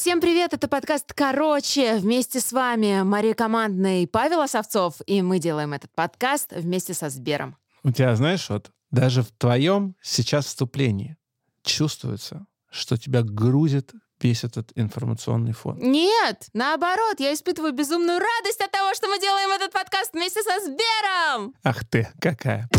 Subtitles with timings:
[0.00, 1.96] Всем привет, это подкаст «Короче».
[1.96, 4.94] Вместе с вами Мария Командная и Павел Осовцов.
[5.04, 7.58] И мы делаем этот подкаст вместе со Сбером.
[7.82, 11.18] У тебя, знаешь, вот даже в твоем сейчас вступлении
[11.62, 13.92] чувствуется, что тебя грузит
[14.22, 15.76] весь этот информационный фон.
[15.78, 20.60] Нет, наоборот, я испытываю безумную радость от того, что мы делаем этот подкаст вместе со
[20.60, 21.54] Сбером.
[21.62, 22.70] Ах ты, какая.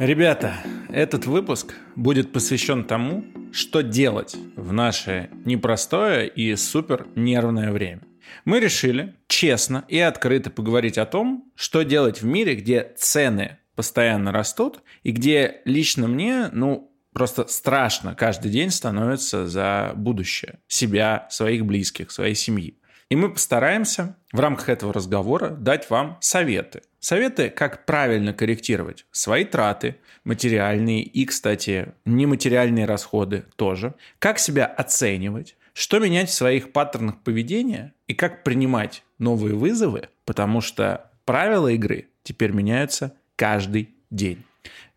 [0.00, 0.54] Ребята,
[0.88, 8.02] этот выпуск будет посвящен тому, что делать в наше непростое и супер нервное время.
[8.44, 14.32] Мы решили честно и открыто поговорить о том, что делать в мире, где цены постоянно
[14.32, 21.64] растут и где лично мне, ну, просто страшно каждый день становится за будущее себя, своих
[21.64, 22.80] близких, своей семьи.
[23.10, 26.82] И мы постараемся в рамках этого разговора дать вам советы.
[27.00, 33.94] Советы, как правильно корректировать свои траты, материальные и, кстати, нематериальные расходы тоже.
[34.18, 40.60] Как себя оценивать, что менять в своих паттернах поведения и как принимать новые вызовы, потому
[40.60, 44.44] что правила игры теперь меняются каждый день.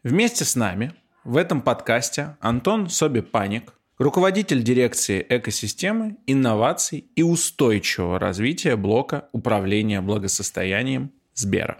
[0.03, 8.75] Вместе с нами в этом подкасте Антон Соби-Паник, руководитель дирекции экосистемы, инноваций и устойчивого развития
[8.75, 11.79] блока управления благосостоянием Сбера.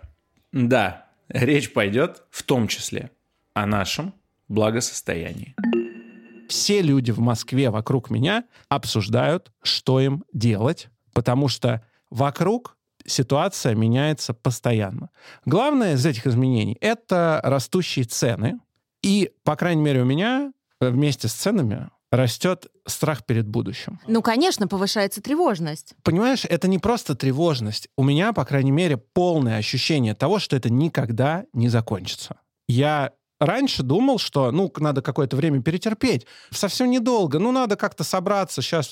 [0.51, 3.11] Да, речь пойдет в том числе
[3.53, 4.13] о нашем
[4.47, 5.55] благосостоянии.
[6.47, 14.33] Все люди в Москве вокруг меня обсуждают, что им делать, потому что вокруг ситуация меняется
[14.33, 15.09] постоянно.
[15.45, 18.59] Главное из этих изменений— это растущие цены.
[19.01, 23.99] И, по крайней мере, у меня вместе с ценами растет страх перед будущим.
[24.07, 25.93] Ну, конечно, повышается тревожность.
[26.03, 27.89] Понимаешь, это не просто тревожность.
[27.97, 32.37] У меня, по крайней мере, полное ощущение того, что это никогда не закончится.
[32.67, 36.25] Я раньше думал, что, ну, надо какое-то время перетерпеть.
[36.51, 37.39] Совсем недолго.
[37.39, 38.91] Ну, надо как-то собраться сейчас.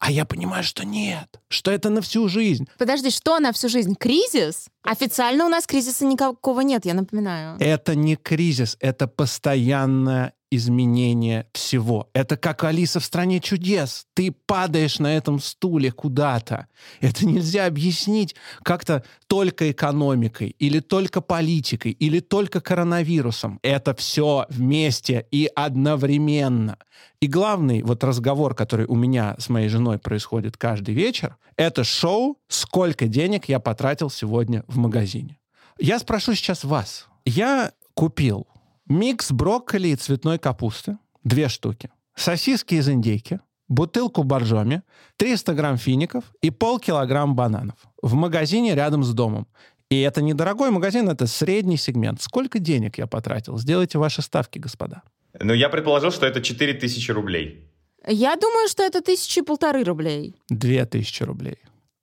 [0.00, 2.66] А я понимаю, что нет, что это на всю жизнь.
[2.78, 3.94] Подожди, что на всю жизнь?
[3.94, 4.66] Кризис?
[4.82, 7.56] Официально у нас кризиса никакого нет, я напоминаю.
[7.60, 12.08] Это не кризис, это постоянная изменение всего.
[12.12, 14.06] Это как Алиса в стране чудес.
[14.14, 16.66] Ты падаешь на этом стуле куда-то.
[17.00, 23.58] Это нельзя объяснить как-то только экономикой, или только политикой, или только коронавирусом.
[23.62, 26.78] Это все вместе и одновременно.
[27.20, 32.38] И главный вот разговор, который у меня с моей женой происходит каждый вечер, это шоу
[32.48, 35.38] «Сколько денег я потратил сегодня в магазине».
[35.78, 37.08] Я спрошу сейчас вас.
[37.24, 38.46] Я купил
[38.88, 40.98] Микс брокколи и цветной капусты.
[41.22, 41.90] Две штуки.
[42.14, 43.40] Сосиски из индейки.
[43.66, 44.82] Бутылку боржоми.
[45.16, 47.76] 300 грамм фиников и полкилограмм бананов.
[48.02, 49.46] В магазине рядом с домом.
[49.88, 52.20] И это недорогой магазин, это средний сегмент.
[52.20, 53.56] Сколько денег я потратил?
[53.56, 55.02] Сделайте ваши ставки, господа.
[55.40, 57.70] Ну, я предположил, что это 4000 рублей.
[58.06, 60.36] Я думаю, что это тысячи полторы рублей.
[60.50, 61.56] Две тысячи рублей.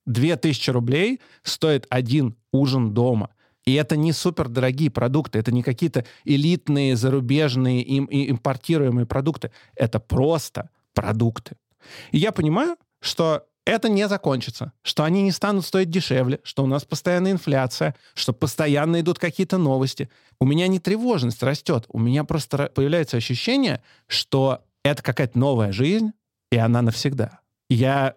[0.07, 3.29] Две тысячи рублей стоит один ужин дома–
[3.65, 9.51] и это не супер дорогие продукты, это не какие-то элитные, зарубежные, им, импортируемые продукты.
[9.75, 11.57] Это просто продукты.
[12.11, 16.67] И я понимаю, что это не закончится, что они не станут стоить дешевле, что у
[16.67, 20.09] нас постоянная инфляция, что постоянно идут какие-то новости.
[20.39, 26.11] У меня не тревожность растет, у меня просто появляется ощущение, что это какая-то новая жизнь,
[26.51, 27.39] и она навсегда.
[27.69, 28.15] Я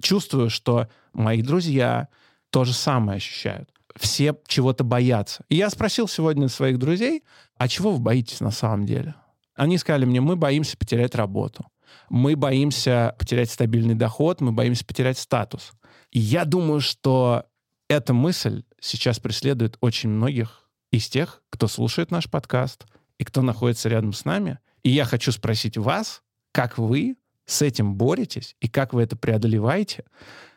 [0.00, 2.08] чувствую, что мои друзья
[2.50, 5.44] то же самое ощущают все чего-то боятся.
[5.48, 7.22] И я спросил сегодня своих друзей,
[7.56, 9.14] а чего вы боитесь на самом деле?
[9.54, 11.66] Они сказали мне, мы боимся потерять работу.
[12.10, 15.72] Мы боимся потерять стабильный доход, мы боимся потерять статус.
[16.10, 17.44] И я думаю, что
[17.88, 22.86] эта мысль сейчас преследует очень многих из тех, кто слушает наш подкаст
[23.18, 24.58] и кто находится рядом с нами.
[24.82, 30.04] И я хочу спросить вас, как вы с этим боретесь и как вы это преодолеваете,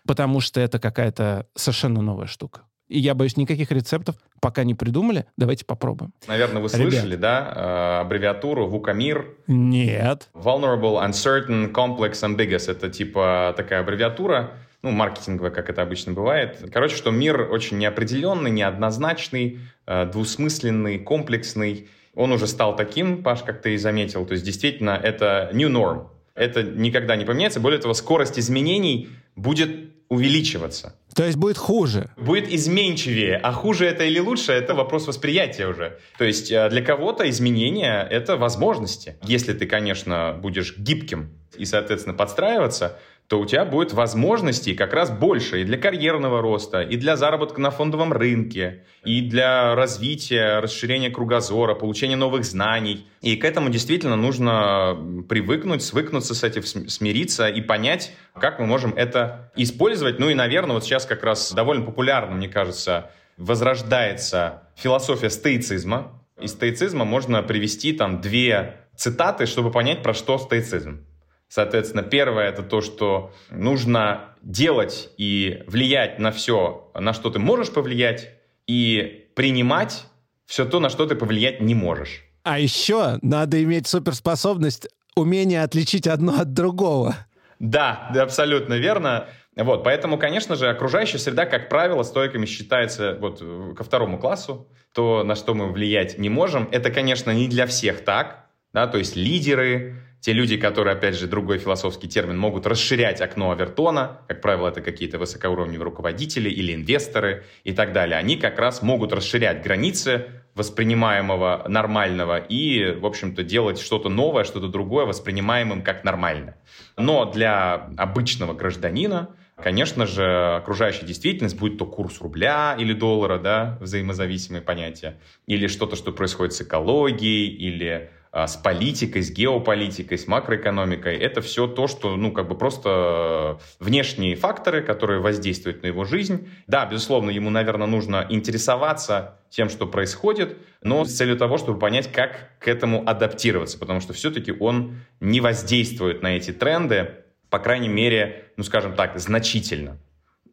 [0.06, 2.64] потому что это какая-то совершенно новая штука.
[2.90, 5.26] И я боюсь, никаких рецептов пока не придумали.
[5.38, 6.12] Давайте попробуем.
[6.28, 7.20] Наверное, вы слышали, Ребят.
[7.20, 9.28] да, э, аббревиатуру ВУКАМИР?
[9.48, 10.28] Нет.
[10.34, 12.70] Vulnerable, Uncertain, Complex, Ambiguous.
[12.70, 16.64] Это типа такая аббревиатура, ну, маркетинговая, как это обычно бывает.
[16.74, 21.90] Короче, что мир очень неопределенный, неоднозначный, э, двусмысленный, комплексный.
[22.16, 24.26] Он уже стал таким, Паш, как ты и заметил.
[24.26, 26.08] То есть, действительно, это new norm.
[26.34, 27.60] Это никогда не поменяется.
[27.60, 29.70] Более того, скорость изменений будет
[30.08, 30.96] увеличиваться.
[31.16, 32.10] То есть будет хуже.
[32.18, 33.38] Будет изменчивее.
[33.38, 36.00] А хуже это или лучше, это вопрос восприятия уже.
[36.18, 39.18] То есть э, для кого-то изменения— это возможности.
[39.24, 45.12] Если ты, конечно, будешь гибким и, соответственно, подстраиваться, то у тебя будет возможностей как раз
[45.12, 51.12] больше и для карьерного роста, и для заработка на фондовом рынке, и для развития, расширения
[51.12, 53.08] кругозора, получения новых знаний.
[53.22, 54.98] И к этому действительно нужно
[55.30, 60.18] привыкнуть, свыкнуться с этим, смириться и понять, как мы можем это использовать.
[60.18, 66.20] Ну и, наверное, вот сейчас как раз довольно популярно, мне кажется, возрождается философия стоицизма.
[66.42, 71.06] Из стоицизма можно привести там две цитаты, чтобы понять, про что стоицизм.
[71.50, 77.72] Соответственно, первое это то, что нужно делать и влиять на все, на что ты можешь
[77.72, 78.30] повлиять,
[78.68, 80.06] и принимать
[80.46, 82.24] все то, на что ты повлиять не можешь.
[82.44, 87.16] А еще надо иметь суперспособность умение отличить одно от другого.
[87.58, 89.28] Да, да, абсолютно верно.
[89.56, 93.44] Вот, поэтому, конечно же, окружающая среда, как правило, стойками считается вот
[93.76, 94.68] ко второму классу.
[94.94, 98.46] То, на что мы влиять не можем, это, конечно, не для всех так.
[98.72, 103.52] Да, то есть лидеры, те люди, которые, опять же, другой философский термин, могут расширять окно
[103.52, 108.82] Авертона, как правило, это какие-то высокоуровневые руководители или инвесторы и так далее, они как раз
[108.82, 116.04] могут расширять границы воспринимаемого нормального и, в общем-то, делать что-то новое, что-то другое воспринимаемым как
[116.04, 116.56] нормально.
[116.98, 123.78] Но для обычного гражданина, конечно же, окружающая действительность, будь то курс рубля или доллара, да,
[123.80, 125.18] взаимозависимые понятия,
[125.48, 131.18] или что-то, что происходит с экологией, или с политикой, с геополитикой, с макроэкономикой.
[131.18, 136.48] Это все то, что, ну, как бы просто внешние факторы, которые воздействуют на его жизнь.
[136.68, 142.12] Да, безусловно, ему, наверное, нужно интересоваться тем, что происходит, но с целью того, чтобы понять,
[142.12, 147.16] как к этому адаптироваться, потому что все-таки он не воздействует на эти тренды,
[147.50, 149.98] по крайней мере, ну, скажем так, значительно.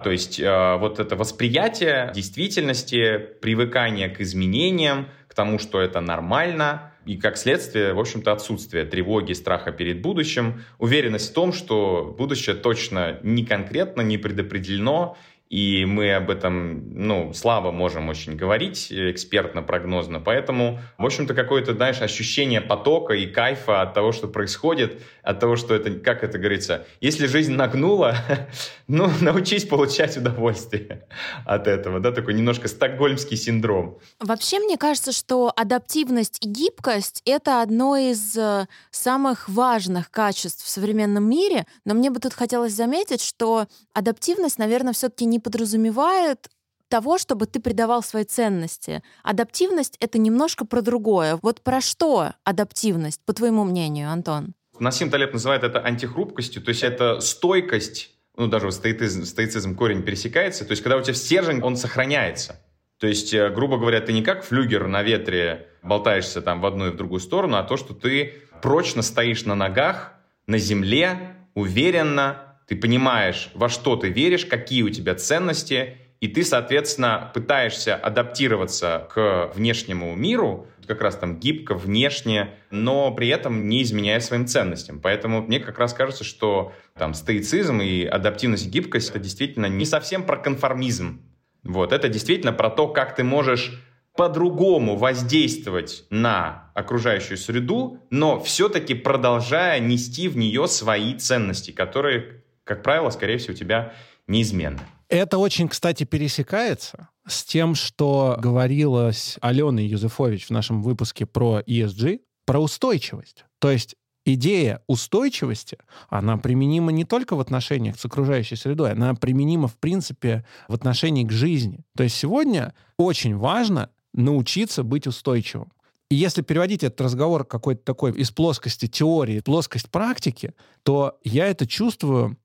[0.03, 6.93] То есть э, вот это восприятие действительности, привыкание к изменениям, к тому, что это нормально,
[7.07, 12.57] и как следствие, в общем-то, отсутствие тревоги, страха перед будущим, уверенность в том, что будущее
[12.57, 15.17] точно не конкретно, не предопределено,
[15.49, 22.01] и мы об этом, ну, слабо можем очень говорить экспертно-прогнозно, поэтому, в общем-то, какое-то, знаешь,
[22.03, 26.87] ощущение потока и кайфа от того, что происходит, от того, что это, как это говорится,
[27.01, 28.17] если жизнь нагнула,
[28.89, 31.07] ну, научись получать удовольствие
[31.45, 33.99] от этого, да, такой немножко стокгольмский синдром.
[34.19, 40.69] Вообще, мне кажется, что адаптивность и гибкость— это одно из э, самых важных качеств в
[40.69, 46.49] современном мире, но мне бы тут хотелось заметить, что адаптивность, наверное, все-таки не подразумевает
[46.89, 49.03] того, чтобы ты придавал свои ценности.
[49.23, 51.39] Адаптивность— это немножко про другое.
[51.43, 54.55] Вот про что адаптивность, по твоему мнению, Антон?
[54.79, 60.65] Насим Талеб называет это антихрупкостью, то есть это стойкость, ну даже стоицизм, стоицизм корень пересекается,
[60.65, 62.61] то есть когда у тебя стержень, он сохраняется.
[62.99, 66.89] То есть, э, грубо говоря, ты не как флюгер на ветре болтаешься там в одну
[66.89, 70.15] и в другую сторону, а то, что ты прочно стоишь на ногах,
[70.47, 76.45] на земле, уверенно, ты понимаешь, во что ты веришь, какие у тебя ценности, и ты,
[76.45, 83.83] соответственно, пытаешься адаптироваться к внешнему миру, как раз там гибко, внешне, но при этом не
[83.83, 85.01] изменяя своим ценностям.
[85.01, 89.85] Поэтому мне как раз кажется, что там стоицизм и адаптивность и гибкость— это действительно не
[89.85, 91.21] совсем про конформизм.
[91.65, 93.83] Вот, это действительно про то, как ты можешь
[94.17, 102.83] по-другому воздействовать на окружающую среду, но все-таки продолжая нести в нее свои ценности, которые как
[102.83, 103.95] правило, скорее всего, у тебя
[104.27, 104.81] неизменно.
[105.09, 112.21] Это очень, кстати, пересекается с тем, что говорилось Аленой Юзефович в нашем выпуске про ESG,
[112.45, 113.45] про устойчивость.
[113.61, 113.95] То есть
[114.25, 120.45] идея устойчивости, она применима не только в отношениях с окружающей средой, она применима, в принципе,
[120.67, 121.85] в отношении к жизни.
[121.97, 125.73] То есть сегодня очень важно научиться быть устойчивым.
[126.11, 131.67] И если переводить этот разговор какой-то такой из плоскости теории, плоскость практики, то я это
[131.67, 132.37] чувствую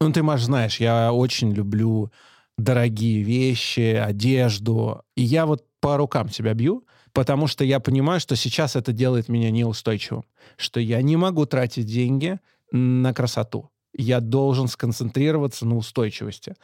[0.00, 2.10] ну, ты, Маш, знаешь, я очень люблю
[2.58, 5.02] дорогие вещи, одежду.
[5.14, 9.28] И я вот по рукам себя бью, потому что я понимаю, что сейчас это делает
[9.28, 10.24] меня неустойчивым.
[10.56, 12.38] Что я не могу тратить деньги
[12.72, 13.70] на красоту.
[13.94, 16.54] Я должен сконцентрироваться на устойчивости.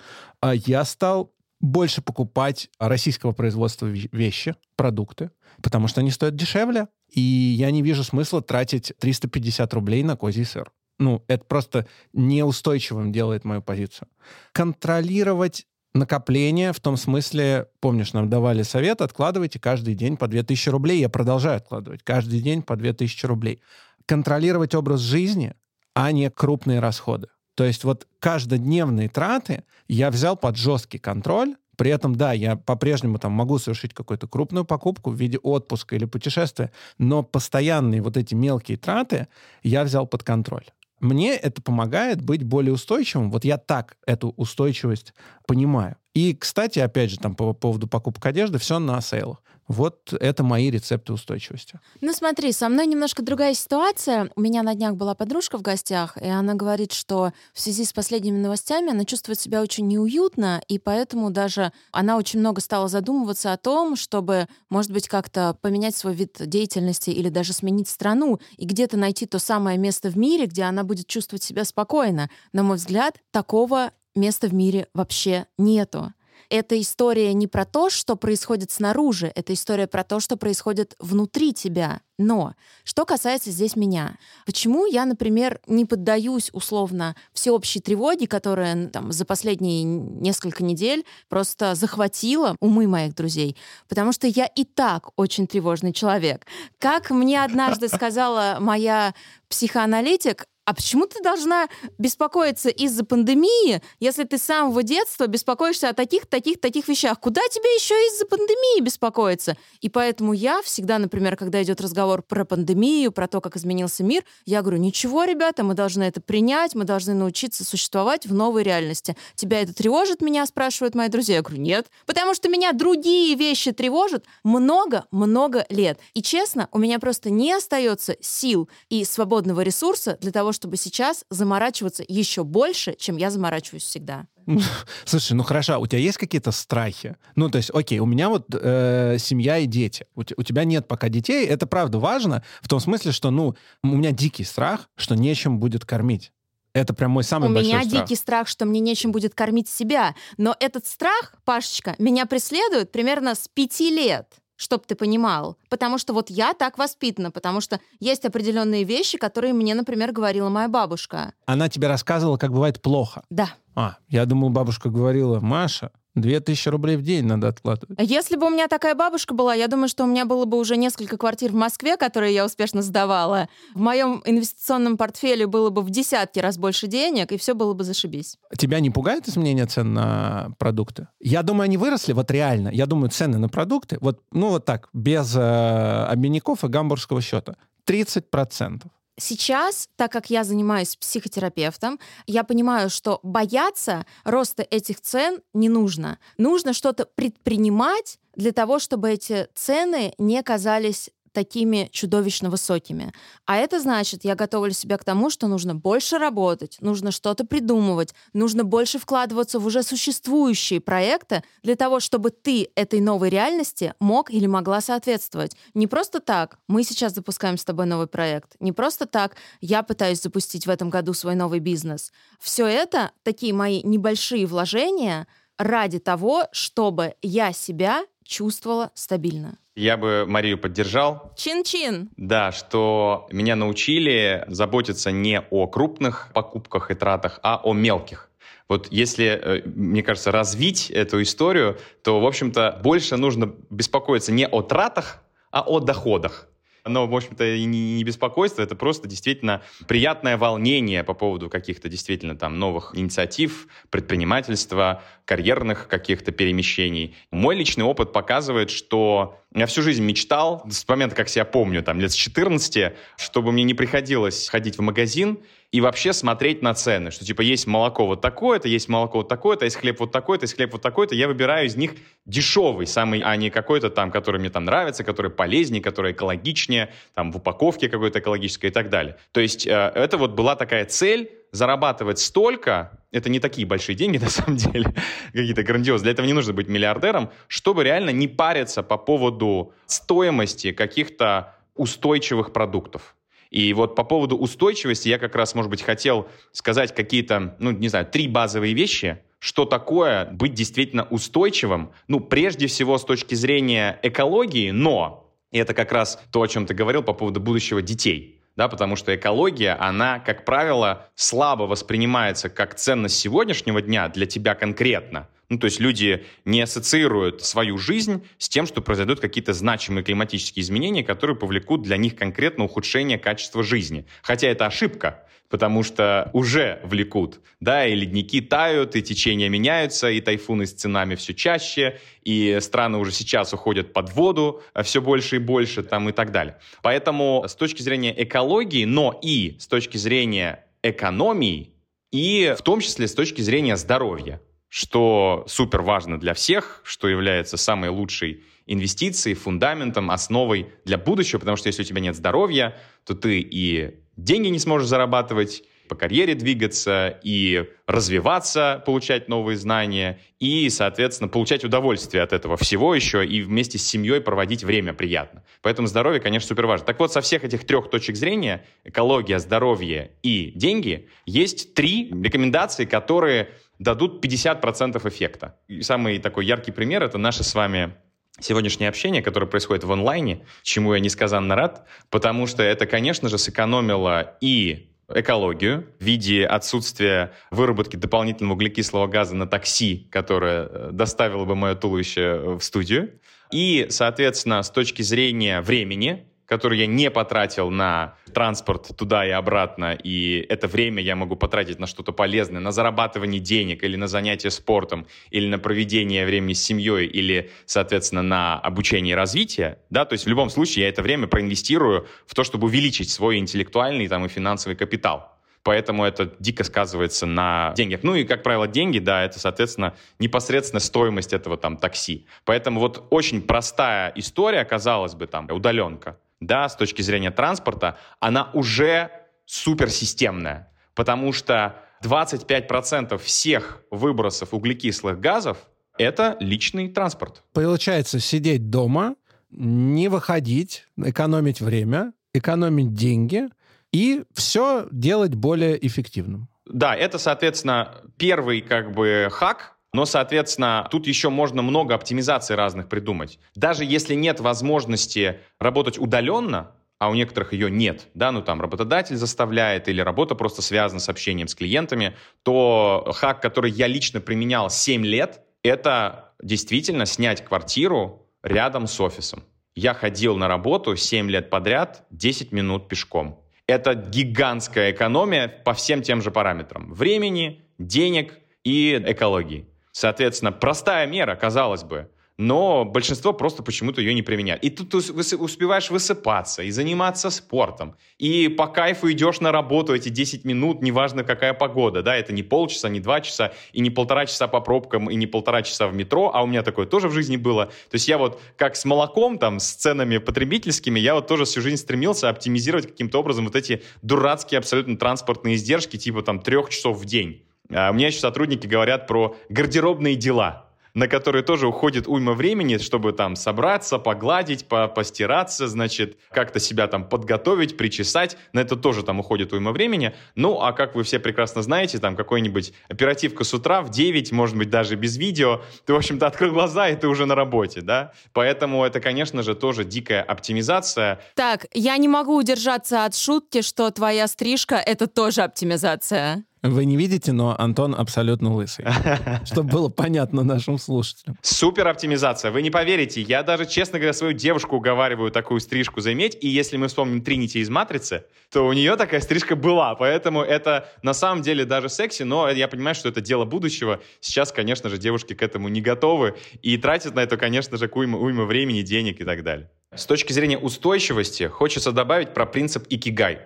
[0.41, 5.31] А я стал больше покупать российского производства вещи, продукты,
[5.63, 10.45] потому что они стоят дешевле, и я не вижу смысла тратить 350 рублей на козий
[10.45, 14.09] сыр ну, это просто неустойчивым делает мою позицию.
[14.53, 21.01] Контролировать накопление в том смысле, помнишь, нам давали совет, откладывайте каждый день по 2000 рублей.
[21.01, 23.61] Я продолжаю откладывать каждый день по 2000 рублей.
[24.07, 25.55] Контролировать образ жизни,
[25.95, 27.29] а не крупные расходы.
[27.55, 33.19] То есть вот каждодневные траты я взял под жесткий контроль, при этом, да, я по-прежнему
[33.19, 38.35] там могу совершить какую-то крупную покупку в виде отпуска или путешествия, но постоянные вот эти
[38.35, 39.29] мелкие траты
[39.63, 40.67] я взял под контроль.
[41.03, 43.31] Мне это помогает быть более устойчивым.
[43.31, 45.13] Вот я так эту устойчивость
[45.47, 45.97] понимаю.
[46.15, 49.43] И, кстати, опять же, там по поводу покупок одежды, все на сейлах.
[49.69, 51.79] Вот это мои рецепты устойчивости.
[52.01, 54.31] Ну смотри, со мной немножко другая ситуация.
[54.35, 57.93] У меня на днях была подружка в гостях, и она говорит, что в связи с
[57.93, 63.53] последними новостями она чувствует себя очень неуютно, и поэтому даже она очень много стала задумываться
[63.53, 68.67] о том, чтобы, может быть, как-то поменять свой вид деятельности или даже сменить страну и
[68.67, 72.29] где-то найти то самое место в мире, где она будет чувствовать себя спокойно.
[72.53, 76.13] На мой взгляд, такого места в мире вообще нету
[76.53, 81.55] эта история не про то, что происходит снаружи, это история про то, что происходит внутри
[81.55, 82.03] тебя.
[82.19, 82.55] Но
[82.85, 89.25] что касается здесь меня, почему я, например, не поддаюсь условно всеобщей тревоге, которая там, за
[89.25, 93.57] последние несколько недель просто захватила умы моих друзей?
[93.89, 96.47] Потому что я и так очень тревожный человек.
[96.79, 99.15] Как мне однажды сказала моя
[99.49, 105.93] психоаналитик, а почему ты должна беспокоиться из-за пандемии, если ты с самого детства беспокоишься о
[105.93, 107.19] таких, таких, таких вещах?
[107.19, 109.57] Куда тебе еще из-за пандемии беспокоиться?
[109.81, 114.23] И поэтому я всегда, например, когда идет разговор про пандемию, про то, как изменился мир,
[114.47, 119.17] я говорю, ничего, ребята, мы должны это принять, мы должны научиться существовать в новой реальности.
[119.35, 121.37] Тебя это тревожит, меня спрашивают мои друзья.
[121.37, 125.99] Я говорю, нет, потому что меня другие вещи тревожат много-много лет.
[126.15, 131.25] И честно, у меня просто не остается сил и свободного ресурса для того, чтобы сейчас
[131.31, 134.27] заморачиваться еще больше, чем я заморачиваюсь всегда.
[135.05, 137.17] Слушай, ну хорошо, у тебя есть какие-то страхи?
[137.37, 140.07] Ну, то есть, окей, у меня вот э, семья и дети.
[140.15, 141.47] У, у тебя нет пока детей.
[141.47, 145.85] Это правда важно в том смысле, что, ну, у меня дикий страх, что нечем будет
[145.85, 146.33] кормить.
[146.75, 148.09] Это прям мой самый У большой меня страх.
[148.09, 150.15] дикий страх, что мне нечем будет кормить себя.
[150.39, 154.27] Но этот страх, Пашечка, меня преследует примерно с пяти лет
[154.63, 155.57] чтобы ты понимал.
[155.69, 160.49] Потому что вот я так воспитана, потому что есть определенные вещи, которые мне, например, говорила
[160.49, 161.35] моя бабушка.
[161.47, 163.25] Она тебе рассказывала, как бывает плохо.
[163.29, 163.51] Да.
[163.75, 167.99] А, я думал, бабушка говорила, Маша, Две тысячи рублей в день надо откладывать.
[167.99, 170.77] Если бы у меня такая бабушка была, я думаю, что у меня было бы уже
[170.77, 173.49] несколько квартир в Москве, которые я успешно сдавала.
[173.75, 177.85] В моем инвестиционном портфеле было бы в десятки раз больше денег, и все было бы
[177.85, 178.37] зашибись.
[178.59, 181.09] Тебя не пугает изменение цен на продукты?
[181.19, 182.69] Я думаю, они выросли, вот реально.
[182.69, 187.57] Я думаю, цены на продукты, вот, ну вот так, без э, обменников и гамбургского счета,
[187.87, 188.83] 30%.
[189.19, 196.19] Сейчас, так как я занимаюсь психотерапевтом, я понимаю, что бояться роста этих цен не нужно.
[196.39, 203.13] Нужно что-то предпринимать для того, чтобы эти цены не казались такими чудовищно высокими.
[203.47, 208.15] А это значит, я готовлю себя к тому, что нужно больше работать, нужно что-то придумывать,
[208.33, 214.31] нужно больше вкладываться в уже существующие проекты для того, чтобы ты этой новой реальности мог
[214.31, 215.57] или могла соответствовать.
[215.75, 220.23] Не просто так, мы сейчас запускаем с тобой новый проект, не просто так, я пытаюсь
[220.23, 222.13] запустить в этом году свой новый бизнес.
[222.41, 225.27] Все это такие мои небольшие вложения
[225.59, 229.59] ради того, чтобы я себя чувствовала стабильно.
[229.77, 231.33] Я бы Марию поддержал.
[231.37, 232.11] Чин-чин.
[232.17, 238.31] Да, что меня научили заботиться не о крупных покупках и тратах, а о мелких.
[238.69, 244.47] Вот если, э, мне кажется, развить эту историю, то, в общем-то, больше нужно беспокоиться не
[244.47, 246.49] о тратах, а о доходах.
[246.85, 252.37] Но, в общем-то, и не беспокойство, это просто действительно приятное волнение по поводу каких-то действительно
[252.37, 257.15] там новых инициатив, предпринимательства, карьерных каких-то перемещений.
[257.31, 262.01] Мой личный опыт показывает, что я всю жизнь мечтал, с момента, как себя помню, там,
[262.01, 265.39] лет с 14, чтобы мне не приходилось ходить в магазин
[265.73, 269.65] и вообще смотреть на цены, что типа есть молоко вот такое-то, есть молоко вот такое-то,
[269.65, 271.95] есть хлеб вот такой-то, есть хлеб вот такой-то, я выбираю из них
[272.27, 277.33] дешевый самый, а не какой-то там, который мне там нравится, который полезнее, который экологичнее, там
[277.33, 279.17] в упаковке какой-то экологической и так далее.
[279.33, 284.19] То есть э, это вот была такая цель, зарабатывать столько, это не такие большие деньги
[284.23, 284.95] на самом деле,
[285.33, 290.73] какие-то грандиозные, для этого не нужно быть миллиардером, чтобы реально не париться по поводу стоимости
[290.73, 293.15] каких-то устойчивых продуктов.
[293.53, 297.89] И вот по поводу устойчивости я как раз, может быть, хотел сказать какие-то, ну, не
[297.89, 304.01] знаю, три базовые вещи, что такое быть действительно устойчивым, ну, прежде всего с точки зрения
[304.03, 308.41] экологии, но, и это как раз то, о чем ты говорил по поводу будущего детей,
[308.57, 314.55] да, потому что экология, она, как правило, слабо воспринимается как ценность сегодняшнего дня для тебя
[314.55, 320.03] конкретно, ну, то есть люди не ассоциируют свою жизнь с тем, что произойдут какие-то значимые
[320.03, 324.07] климатические изменения, которые повлекут для них конкретно ухудшение качества жизни.
[324.23, 330.23] Хотя это ошибка, потому что уже влекут, да, и ледники тают, и течения меняются, и
[330.23, 335.37] тайфуны с ценами все чаще, и страны уже сейчас уходят под воду а все больше
[335.37, 336.57] и больше, там, и так далее.
[336.81, 341.75] Поэтому с точки зрения экологии, но и с точки зрения экономии
[342.11, 344.41] и в том числе с точки зрения здоровья,
[344.73, 351.59] что супер важно для всех, что является самой лучшей инвестицией, фундаментом, основой для будущего, потому
[351.59, 356.35] что если у тебя нет здоровья, то ты и деньги не сможешь зарабатывать, по карьере
[356.35, 363.43] двигаться и развиваться, получать новые знания и, соответственно, получать удовольствие от этого всего еще и
[363.43, 365.45] вместе с семьей проводить время приятно.
[365.61, 366.87] Поэтому здоровье, конечно, супер важно.
[366.87, 372.87] Так вот, со всех этих трех точек зрения, экология, здоровье и деньги, есть три рекомендации,
[372.87, 373.51] которые
[373.83, 375.57] дадут 50% эффекта.
[375.69, 377.95] И самый такой яркий пример— это наше с вами
[378.41, 383.39] сегодняшнее общение, которое происходит в онлайне, чему я несказанно рад, потому что это, конечно же,
[383.39, 391.45] сэкономило и экологию в виде отсутствия выработки дополнительного углекислого газа на такси, которое э, доставило
[391.45, 393.21] бы мое туловище в студию.
[393.53, 399.95] И, соответственно, с точки зрения времени, который я не потратил на транспорт туда и обратно,
[399.95, 404.51] и это время я могу потратить на что-то полезное, на зарабатывание денег или на занятие
[404.51, 410.15] спортом, или на проведение времени с семьей, или, соответственно, на обучение и развитие, да, то
[410.15, 414.25] есть в любом случае я это время проинвестирую в то, чтобы увеличить свой интеллектуальный там,
[414.25, 415.33] и финансовый капитал.
[415.63, 418.01] Поэтому это дико сказывается на деньгах.
[418.03, 422.27] Ну и, как правило, деньги, да, это, соответственно, непосредственно стоимость этого там такси.
[422.45, 428.51] Поэтому вот очень простая история, казалось бы, там, удаленка, да, с точки зрения транспорта, она
[428.53, 429.11] уже
[429.47, 435.59] суперсистемная, потому что 25% всех выбросов углекислых газов—
[435.99, 437.43] это личный транспорт.
[437.53, 439.15] Получается, сидеть дома,
[439.51, 443.49] не выходить, экономить время, экономить деньги
[443.93, 446.49] и все делать более эффективным.
[446.65, 452.89] Да, это, соответственно, первый как бы хак, но, соответственно, тут еще можно много оптимизаций разных
[452.89, 453.39] придумать.
[453.55, 459.17] Даже если нет возможности работать удаленно, а у некоторых ее нет, да, ну там работодатель
[459.17, 464.71] заставляет или работа просто связана с общением с клиентами, то хак, который я лично применял
[464.71, 469.43] 7 лет, это действительно снять квартиру рядом с офисом.
[469.75, 473.43] Я ходил на работу 7 лет подряд 10 минут пешком.
[473.67, 476.93] Это гигантская экономия по всем тем же параметрам.
[476.93, 479.72] Времени, денег и экологии.
[479.93, 484.65] Соответственно, простая мера, казалось бы, но большинство просто почему-то ее не применяют.
[484.65, 484.97] И тут ты
[485.37, 487.95] успеваешь высыпаться и заниматься спортом.
[488.19, 492.43] И по кайфу идешь на работу эти 10 минут, неважно какая погода, да, это не
[492.43, 495.95] полчаса, не два часа, и не полтора часа по пробкам, и не полтора часа в
[495.95, 497.67] метро, а у меня такое тоже в жизни было.
[497.67, 501.61] То есть я вот как с молоком, там, с ценами потребительскими, я вот тоже всю
[501.61, 506.99] жизнь стремился оптимизировать каким-то образом вот эти дурацкие абсолютно транспортные издержки, типа там трех часов
[506.99, 507.43] в день.
[507.71, 513.13] А меня еще сотрудники говорят про гардеробные дела на которые тоже уходит уйма времени, чтобы
[513.13, 518.37] там собраться, погладить, по постираться, значит, как-то себя там подготовить, причесать.
[518.53, 520.15] На это тоже там уходит уйма времени.
[520.35, 524.57] Ну, а как вы все прекрасно знаете, там какой-нибудь оперативка с утра в 9, может
[524.57, 528.13] быть, даже без видео, ты, в общем-то, открыл глаза, и ты уже на работе, да?
[528.33, 531.21] Поэтому это, конечно же, тоже дикая оптимизация.
[531.35, 536.45] Так, я не могу удержаться от шутки, что твоя стрижка— это тоже оптимизация.
[536.63, 538.87] Вы не видите, но Антон абсолютно лысый.
[539.45, 541.37] Чтобы было понятно нашим слушателям.
[541.43, 542.53] Супер оптимизация.
[542.53, 546.39] Вы не поверите, я даже, честно говоря, свою девушку уговариваю такую стрижку заиметь.
[546.41, 549.97] И если мы вспомним Тринити из «Матрицы», то у нее такая стрижка была.
[549.97, 554.01] Поэтому это на самом деле даже секси, но я понимаю, что это дело будущего.
[554.21, 556.37] Сейчас, конечно же, девушки к этому не готовы.
[556.63, 559.69] И тратят на это, конечно же, уйма, уйма времени, денег и так далее.
[559.93, 563.41] С точки зрения устойчивости хочется добавить про принцип икигай.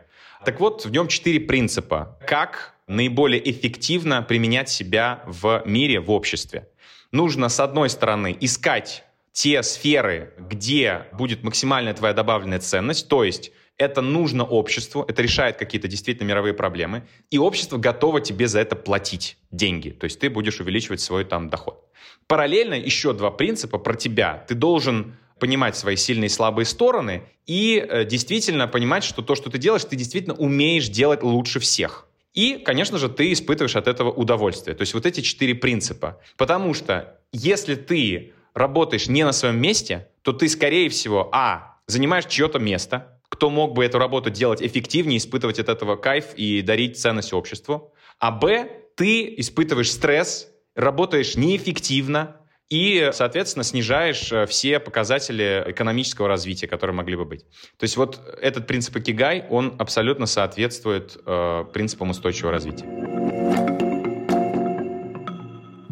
[0.45, 2.19] Так вот, в нем четыре принципа.
[2.27, 6.69] Как наиболее эффективно применять себя в мире, в обществе.
[7.13, 13.53] Нужно, с одной стороны, искать те сферы, где будет максимальная твоя добавленная ценность, то есть
[13.77, 18.77] это нужно обществу, это решает какие-то действительно мировые проблемы, и общество готово тебе за это
[18.77, 21.85] платить деньги, то есть ты будешь увеличивать свой там доход.
[22.27, 24.45] Параллельно еще два принципа про тебя.
[24.49, 29.51] Ты должен понимать свои сильные и слабые стороны и э, действительно понимать, что то, что
[29.51, 32.06] ты делаешь, ты действительно умеешь делать лучше всех.
[32.37, 34.77] И, конечно же, ты испытываешь от этого удовольствие.
[34.77, 36.21] То есть вот эти четыре принципа.
[36.37, 42.27] Потому что если ты работаешь не на своем месте, то ты, скорее всего, а, занимаешь
[42.27, 46.99] чье-то место, кто мог бы эту работу делать эффективнее, испытывать от этого кайф и дарить
[46.99, 52.37] ценность обществу, а б, ты испытываешь стресс, работаешь неэффективно,
[52.69, 57.45] и, соответственно, снижаешь э, все показатели экономического развития, которые могли бы быть.
[57.79, 62.87] То есть вот этот принцип Икигай, он абсолютно соответствует э, принципам устойчивого развития.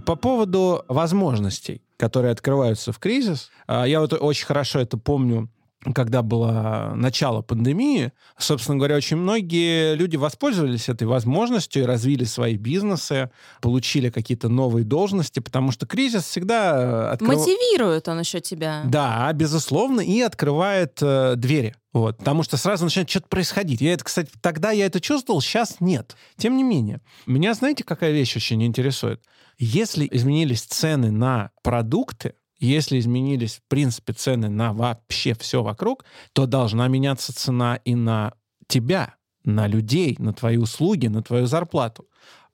[0.04, 5.48] По поводу возможностей, которые открываются в кризис, э, я вот очень хорошо это помню
[5.92, 12.56] когда было начало пандемии, собственно говоря, очень многие люди воспользовались этой возможностью и развили свои
[12.56, 17.12] бизнесы, получили какие-то новые должности, потому что кризис всегда...
[17.12, 17.38] Открыв...
[17.38, 18.82] Мотивирует он еще тебя.
[18.86, 21.74] Да, безусловно, и открывает э, двери.
[21.92, 23.80] Вот, потому что сразу начинает что-то происходить.
[23.80, 26.16] Я это, кстати, тогда я это чувствовал, сейчас нет.
[26.36, 29.22] Тем не менее, меня, знаете, какая вещь очень интересует?
[29.58, 36.46] Если изменились цены на продукты, если изменились, в принципе, цены на вообще все вокруг, то
[36.46, 38.34] должна меняться цена и на
[38.66, 42.08] тебя, на людей, на твои услуги, на твою зарплату.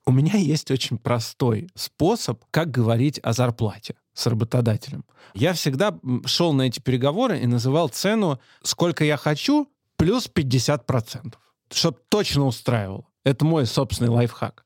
[0.05, 5.05] У меня есть очень простой способ, как говорить о зарплате с работодателем.
[5.33, 11.35] Я всегда шел на эти переговоры и называл цену, сколько я хочу, плюс 50%,
[11.71, 13.05] чтобы точно устраивало.
[13.23, 14.65] Это мой собственный лайфхак.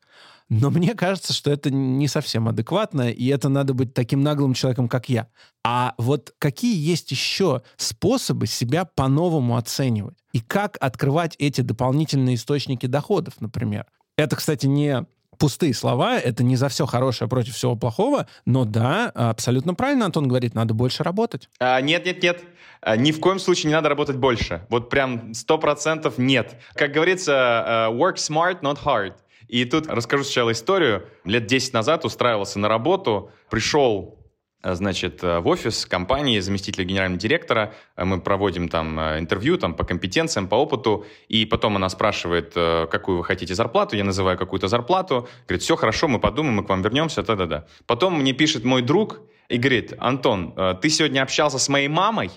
[0.50, 4.88] Но мне кажется, что это не совсем адекватно, и это надо быть таким наглым человеком,
[4.88, 5.28] как я.
[5.64, 10.18] А вот какие есть еще способы себя по-новому оценивать?
[10.34, 13.86] И как открывать эти дополнительные источники доходов, например?
[14.18, 15.06] Это, кстати, не
[15.38, 20.28] пустые слова, это не за все хорошее против всего плохого, но да, абсолютно правильно Антон
[20.28, 21.50] говорит, надо больше работать.
[21.60, 22.44] А, нет, нет, нет,
[22.82, 24.66] а, ни в коем случае не надо работать больше.
[24.70, 26.56] Вот прям сто процентов нет.
[26.76, 29.14] Как говорится, uh, work smart, not hard.
[29.48, 31.08] И тут расскажу сначала историю.
[31.24, 34.20] Лет 10 назад устраивался на работу, пришел
[34.64, 37.74] э, значит, э, в офис компании заместителя генерального директора.
[37.96, 41.06] Э, мы проводим там интервью там, по компетенциям, по опыту.
[41.28, 43.96] И потом она спрашивает, какую вы хотите зарплату.
[43.96, 45.28] Я называю какую-то зарплату.
[45.48, 47.24] Говорит, все хорошо, мы подумаем, мы к вам вернемся.
[47.24, 47.66] Да-да-да.
[47.86, 52.32] Потом мне пишет мой друг и говорит, Антон, ты сегодня общался с моей мамой?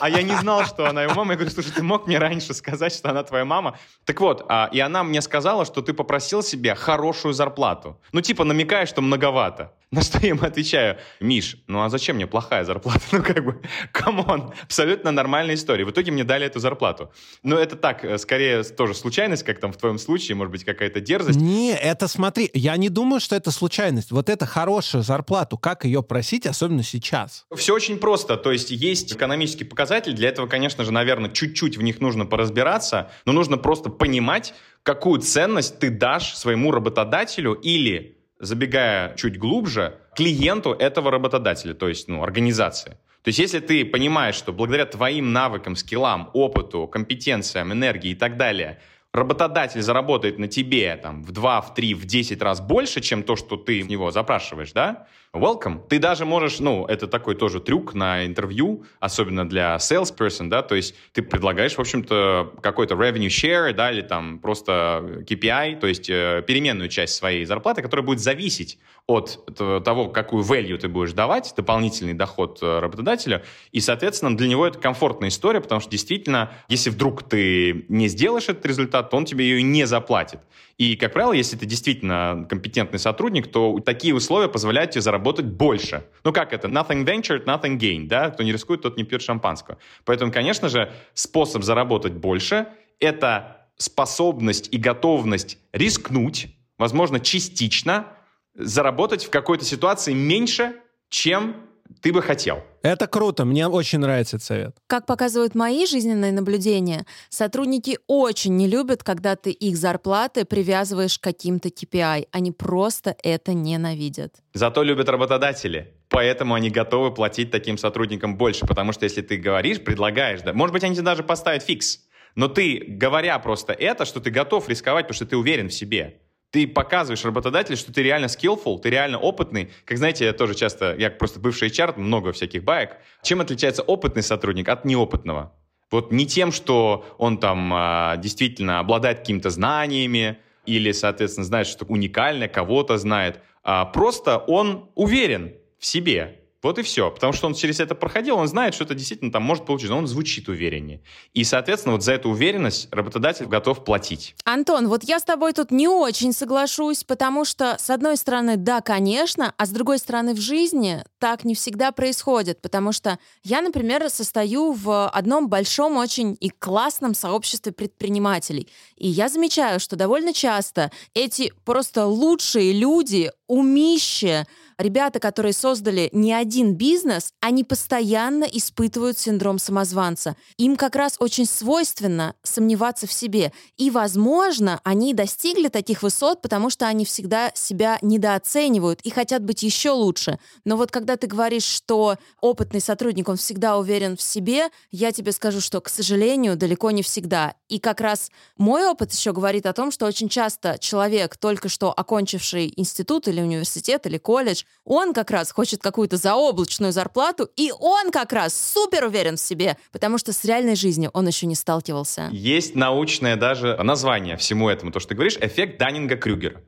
[0.00, 1.32] А я не знал, что она его мама.
[1.32, 3.78] Я говорю, слушай, ты мог мне раньше сказать, что она твоя мама?
[4.04, 8.00] Так вот, а, и она мне сказала, что ты попросил себе хорошую зарплату.
[8.12, 9.72] Ну, типа, намекая, что многовато.
[9.90, 13.00] На что я ему отвечаю, Миш, ну а зачем мне плохая зарплата?
[13.12, 13.60] Ну как бы,
[13.90, 15.86] come on, абсолютно нормальная история.
[15.86, 17.10] В итоге мне дали эту зарплату.
[17.42, 21.00] Но это так, э, скорее тоже случайность, как там в твоем случае, может быть, какая-то
[21.00, 21.40] дерзость.
[21.40, 24.10] Не, это смотри, я не думаю, что это случайность.
[24.10, 27.46] Вот это хорошая зарплату, как ее просить, особенно сейчас?
[27.56, 28.36] Все очень просто.
[28.36, 30.12] То есть есть экономический показатель.
[30.12, 35.20] Для этого, конечно же, наверное, чуть-чуть в них нужно поразбираться, но нужно просто понимать, какую
[35.22, 42.22] ценность ты дашь своему работодателю или забегая чуть глубже, клиенту этого работодателя, то есть ну,
[42.22, 42.96] организации.
[43.22, 48.36] То есть если ты понимаешь, что благодаря твоим навыкам, скиллам, опыту, компетенциям, энергии и так
[48.36, 48.80] далее,
[49.12, 53.36] работодатель заработает на тебе там, в 2, в 3, в 10 раз больше, чем то,
[53.36, 55.86] что ты в него запрашиваешь, да, welcome.
[55.88, 60.74] Ты даже можешь, ну, это такой тоже трюк на интервью, особенно для salesperson, да, то
[60.74, 66.08] есть ты предлагаешь, в общем-то, какой-то revenue share, да, или там просто KPI, то есть
[66.08, 69.44] э, переменную часть своей зарплаты, которая будет зависеть от
[69.84, 74.78] того, какую value ты будешь давать, дополнительный доход э, работодателю, и, соответственно, для него это
[74.78, 79.44] комфортная история, потому что действительно, если вдруг ты не сделаешь этот результат, то он тебе
[79.48, 80.40] ее не заплатит.
[80.78, 86.04] И, как правило, если ты действительно компетентный сотрудник, то такие условия позволяют тебе заработать больше.
[86.24, 86.68] Ну как это?
[86.68, 88.30] Nothing ventured, nothing gained, да?
[88.30, 89.78] Кто не рискует, тот не пьет шампанского.
[90.04, 92.68] Поэтому, конечно же, способ заработать больше—
[93.00, 98.06] это способность и готовность рискнуть, возможно, частично,
[98.54, 100.74] заработать в какой-то ситуации меньше,
[101.08, 101.67] чем
[102.00, 102.62] ты бы хотел.
[102.82, 104.76] Это круто, мне очень нравится этот совет.
[104.86, 111.22] Как показывают мои жизненные наблюдения, сотрудники очень не любят, когда ты их зарплаты привязываешь к
[111.22, 112.28] каким-то KPI.
[112.30, 114.36] Они просто это ненавидят.
[114.54, 115.94] Зато любят работодатели.
[116.08, 118.66] Поэтому они готовы платить таким сотрудникам больше.
[118.66, 122.00] Потому что если ты говоришь, предлагаешь, да, может быть, они тебе даже поставят фикс.
[122.34, 126.20] Но ты, говоря просто это, что ты готов рисковать, потому что ты уверен в себе
[126.50, 129.70] ты показываешь работодателю, что ты реально skillful, ты реально опытный.
[129.84, 132.96] Как знаете, я тоже часто, я просто бывший HR, много всяких баек.
[133.22, 135.52] Чем отличается опытный сотрудник от неопытного?
[135.90, 141.86] Вот не тем, что он там а, действительно обладает какими-то знаниями или, соответственно, знает что-то
[141.86, 146.40] уникальное, кого-то знает, а просто он уверен в себе.
[146.62, 147.10] Вот и все.
[147.10, 149.98] Потому что он через это проходил, он знает, что это действительно там может получиться, но
[149.98, 151.02] он звучит увереннее.
[151.32, 154.34] И, соответственно, вот за эту уверенность работодатель готов платить.
[154.44, 158.80] Антон, вот я с тобой тут не очень соглашусь, потому что, с одной стороны, да,
[158.80, 164.08] конечно, а с другой стороны, в жизни так не всегда происходит, потому что я, например,
[164.10, 168.68] состою в одном большом очень и классном сообществе предпринимателей.
[168.96, 174.46] И я замечаю, что довольно часто эти просто лучшие люди, умище,
[174.78, 180.36] ребята, которые создали не один бизнес, они постоянно испытывают синдром самозванца.
[180.56, 183.52] Им как раз очень свойственно сомневаться в себе.
[183.76, 189.62] И, возможно, они достигли таких высот, потому что они всегда себя недооценивают и хотят быть
[189.62, 190.38] еще лучше.
[190.64, 195.32] Но вот когда ты говоришь, что опытный сотрудник, он всегда уверен в себе, я тебе
[195.32, 197.54] скажу, что, к сожалению, далеко не всегда.
[197.68, 201.92] И как раз мой опыт еще говорит о том, что очень часто человек, только что
[201.92, 208.10] окончивший институт или университет или колледж, он как раз хочет какую-то заоблачную зарплату, и он
[208.10, 212.28] как раз супер уверен в себе, потому что с реальной жизнью он еще не сталкивался.
[212.32, 216.62] Есть научное даже название всему этому, то, что ты говоришь, эффект Даннинга-Крюгера.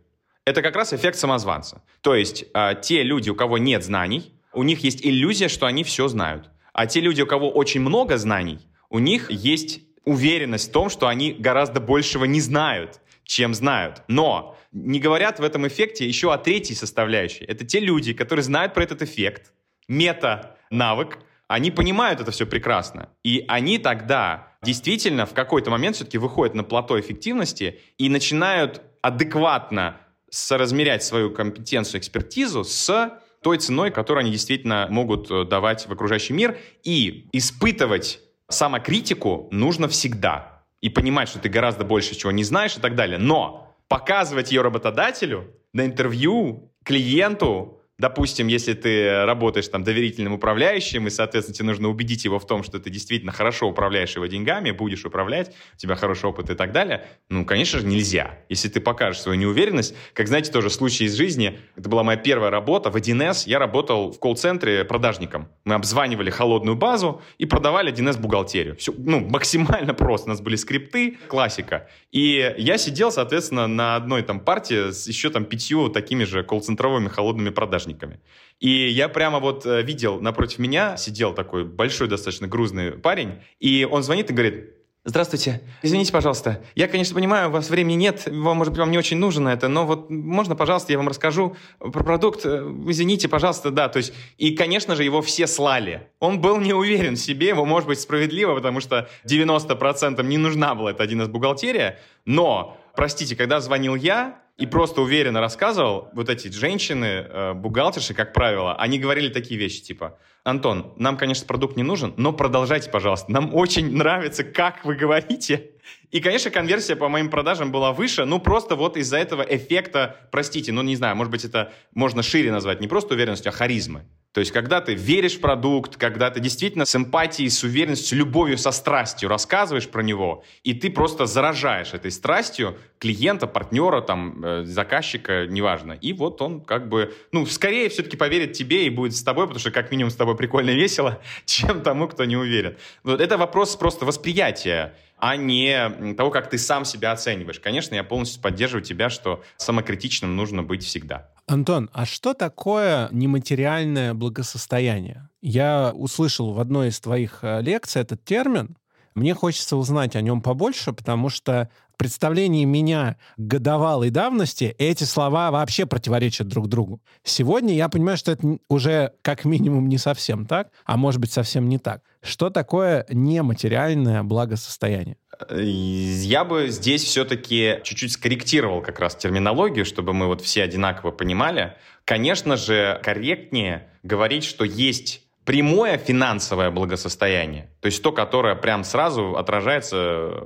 [0.45, 1.83] Это как раз эффект самозванца.
[2.03, 5.85] То есть э, те люди, у кого нет знаний, у них есть иллюзия, что они
[5.85, 6.51] все знают.
[6.73, 8.59] А те люди, у кого очень много знаний,
[8.91, 14.03] у них есть уверенность в том, что они гораздо большего не знают, чем знают.
[14.09, 17.45] Но не говорят в этом эффекте еще о третьей составляющей.
[17.45, 19.53] Это те люди, которые знают про этот эффект,
[19.89, 23.09] мета-навык, они понимают это все прекрасно.
[23.23, 30.01] И они тогда действительно в какой-то момент все-таки выходят на плато эффективности и начинают адекватно
[30.29, 36.35] соразмерять свою компетенцию, экспертизу с той ценой, которую они действительно могут э, давать в окружающий
[36.35, 36.59] мир.
[36.83, 40.60] И испытывать самокритику нужно всегда.
[40.81, 43.19] И понимать, что ты гораздо больше чего не знаешь и так далее.
[43.19, 51.11] Но показывать ее работодателю на интервью, клиенту, Допустим, если ты работаешь там доверительным управляющим, и,
[51.11, 55.05] соответственно, тебе нужно убедить его в том, что ты действительно хорошо управляешь его деньгами, будешь
[55.05, 58.39] управлять, у тебя хороший опыт и так далее, ну, конечно же, нельзя.
[58.49, 62.51] Если ты покажешь свою неуверенность, как, знаете, тоже случай из жизни, это была моя первая
[62.51, 65.49] работа в 1С, я работал в колл-центре продажником.
[65.67, 68.77] Мы обзванивали холодную базу и продавали 1С бухгалтерию.
[68.77, 70.29] Все, ну, максимально просто.
[70.29, 71.87] У нас были скрипты, классика.
[72.13, 77.09] И я сидел, соответственно, на одной там партии с еще там пятью такими же колл-центровыми
[77.09, 78.21] холодными продажниками продажниками.
[78.61, 83.87] И я прямо вот э, видел, напротив меня сидел такой большой, достаточно грузный парень, и
[83.91, 85.63] он звонит и говорит, Здравствуйте.
[85.83, 86.63] Извините, пожалуйста.
[86.75, 89.67] Я, конечно, понимаю, у вас времени нет, вам, может быть, вам не очень нужно это,
[89.67, 92.45] но вот можно, пожалуйста, я вам расскажу про продукт.
[92.45, 93.89] Извините, пожалуйста, да.
[93.89, 96.11] То есть, и, конечно же, его все слали.
[96.19, 100.75] Он был не уверен в себе, его, может быть, справедливо, потому что 90% не нужна
[100.75, 106.29] была эта один из бухгалтерия, но, простите, когда звонил я, и просто уверенно рассказывал, вот
[106.29, 111.77] эти женщины, э, бухгалтерши, как правило, они говорили такие вещи, типа, Антон, нам, конечно, продукт
[111.77, 113.31] не нужен, но продолжайте, пожалуйста.
[113.31, 115.71] Нам очень нравится, как вы говорите.
[116.11, 120.73] И, конечно, конверсия по моим продажам была выше, ну, просто вот из-за этого эффекта, простите,
[120.73, 124.03] ну, не знаю, может быть, это можно шире назвать, не просто уверенностью, а харизмой.
[124.33, 128.59] То есть, когда ты веришь в продукт, когда ты действительно с эмпатией, с уверенностью, любовью,
[128.59, 134.65] со страстью рассказываешь про него, и ты просто заражаешь этой страстью клиента, партнера, там, э,
[134.65, 135.93] заказчика, неважно.
[135.93, 139.59] И вот он как бы, ну, скорее все-таки поверит тебе и будет с тобой, потому
[139.59, 142.77] что как минимум с тобой прикольно и весело, чем тому, кто не уверен.
[143.03, 147.61] Вот это вопрос просто восприятия а не того, как ты сам себя оцениваешь.
[147.61, 151.29] Конечно, я полностью поддерживаю тебя, что самокритичным нужно быть всегда.
[151.51, 155.29] Антон, а что такое нематериальное благосостояние?
[155.41, 158.77] Я услышал в одной из твоих э, лекций этот термин.
[159.17, 161.69] Мне хочется узнать о нем побольше, потому что
[162.01, 167.03] представлении меня годовалой давности эти слова вообще противоречат друг другу.
[167.25, 171.69] Сегодня я понимаю, что это уже как минимум не совсем так, а может быть совсем
[171.69, 172.01] не так.
[172.23, 175.19] Что такое нематериальное благосостояние?
[175.51, 181.75] Я бы здесь все-таки чуть-чуть скорректировал как раз терминологию, чтобы мы вот все одинаково понимали.
[182.07, 189.37] Конечно же, корректнее говорить, что есть прямое финансовое благосостояние, то есть то, которое прям сразу
[189.37, 189.97] отражается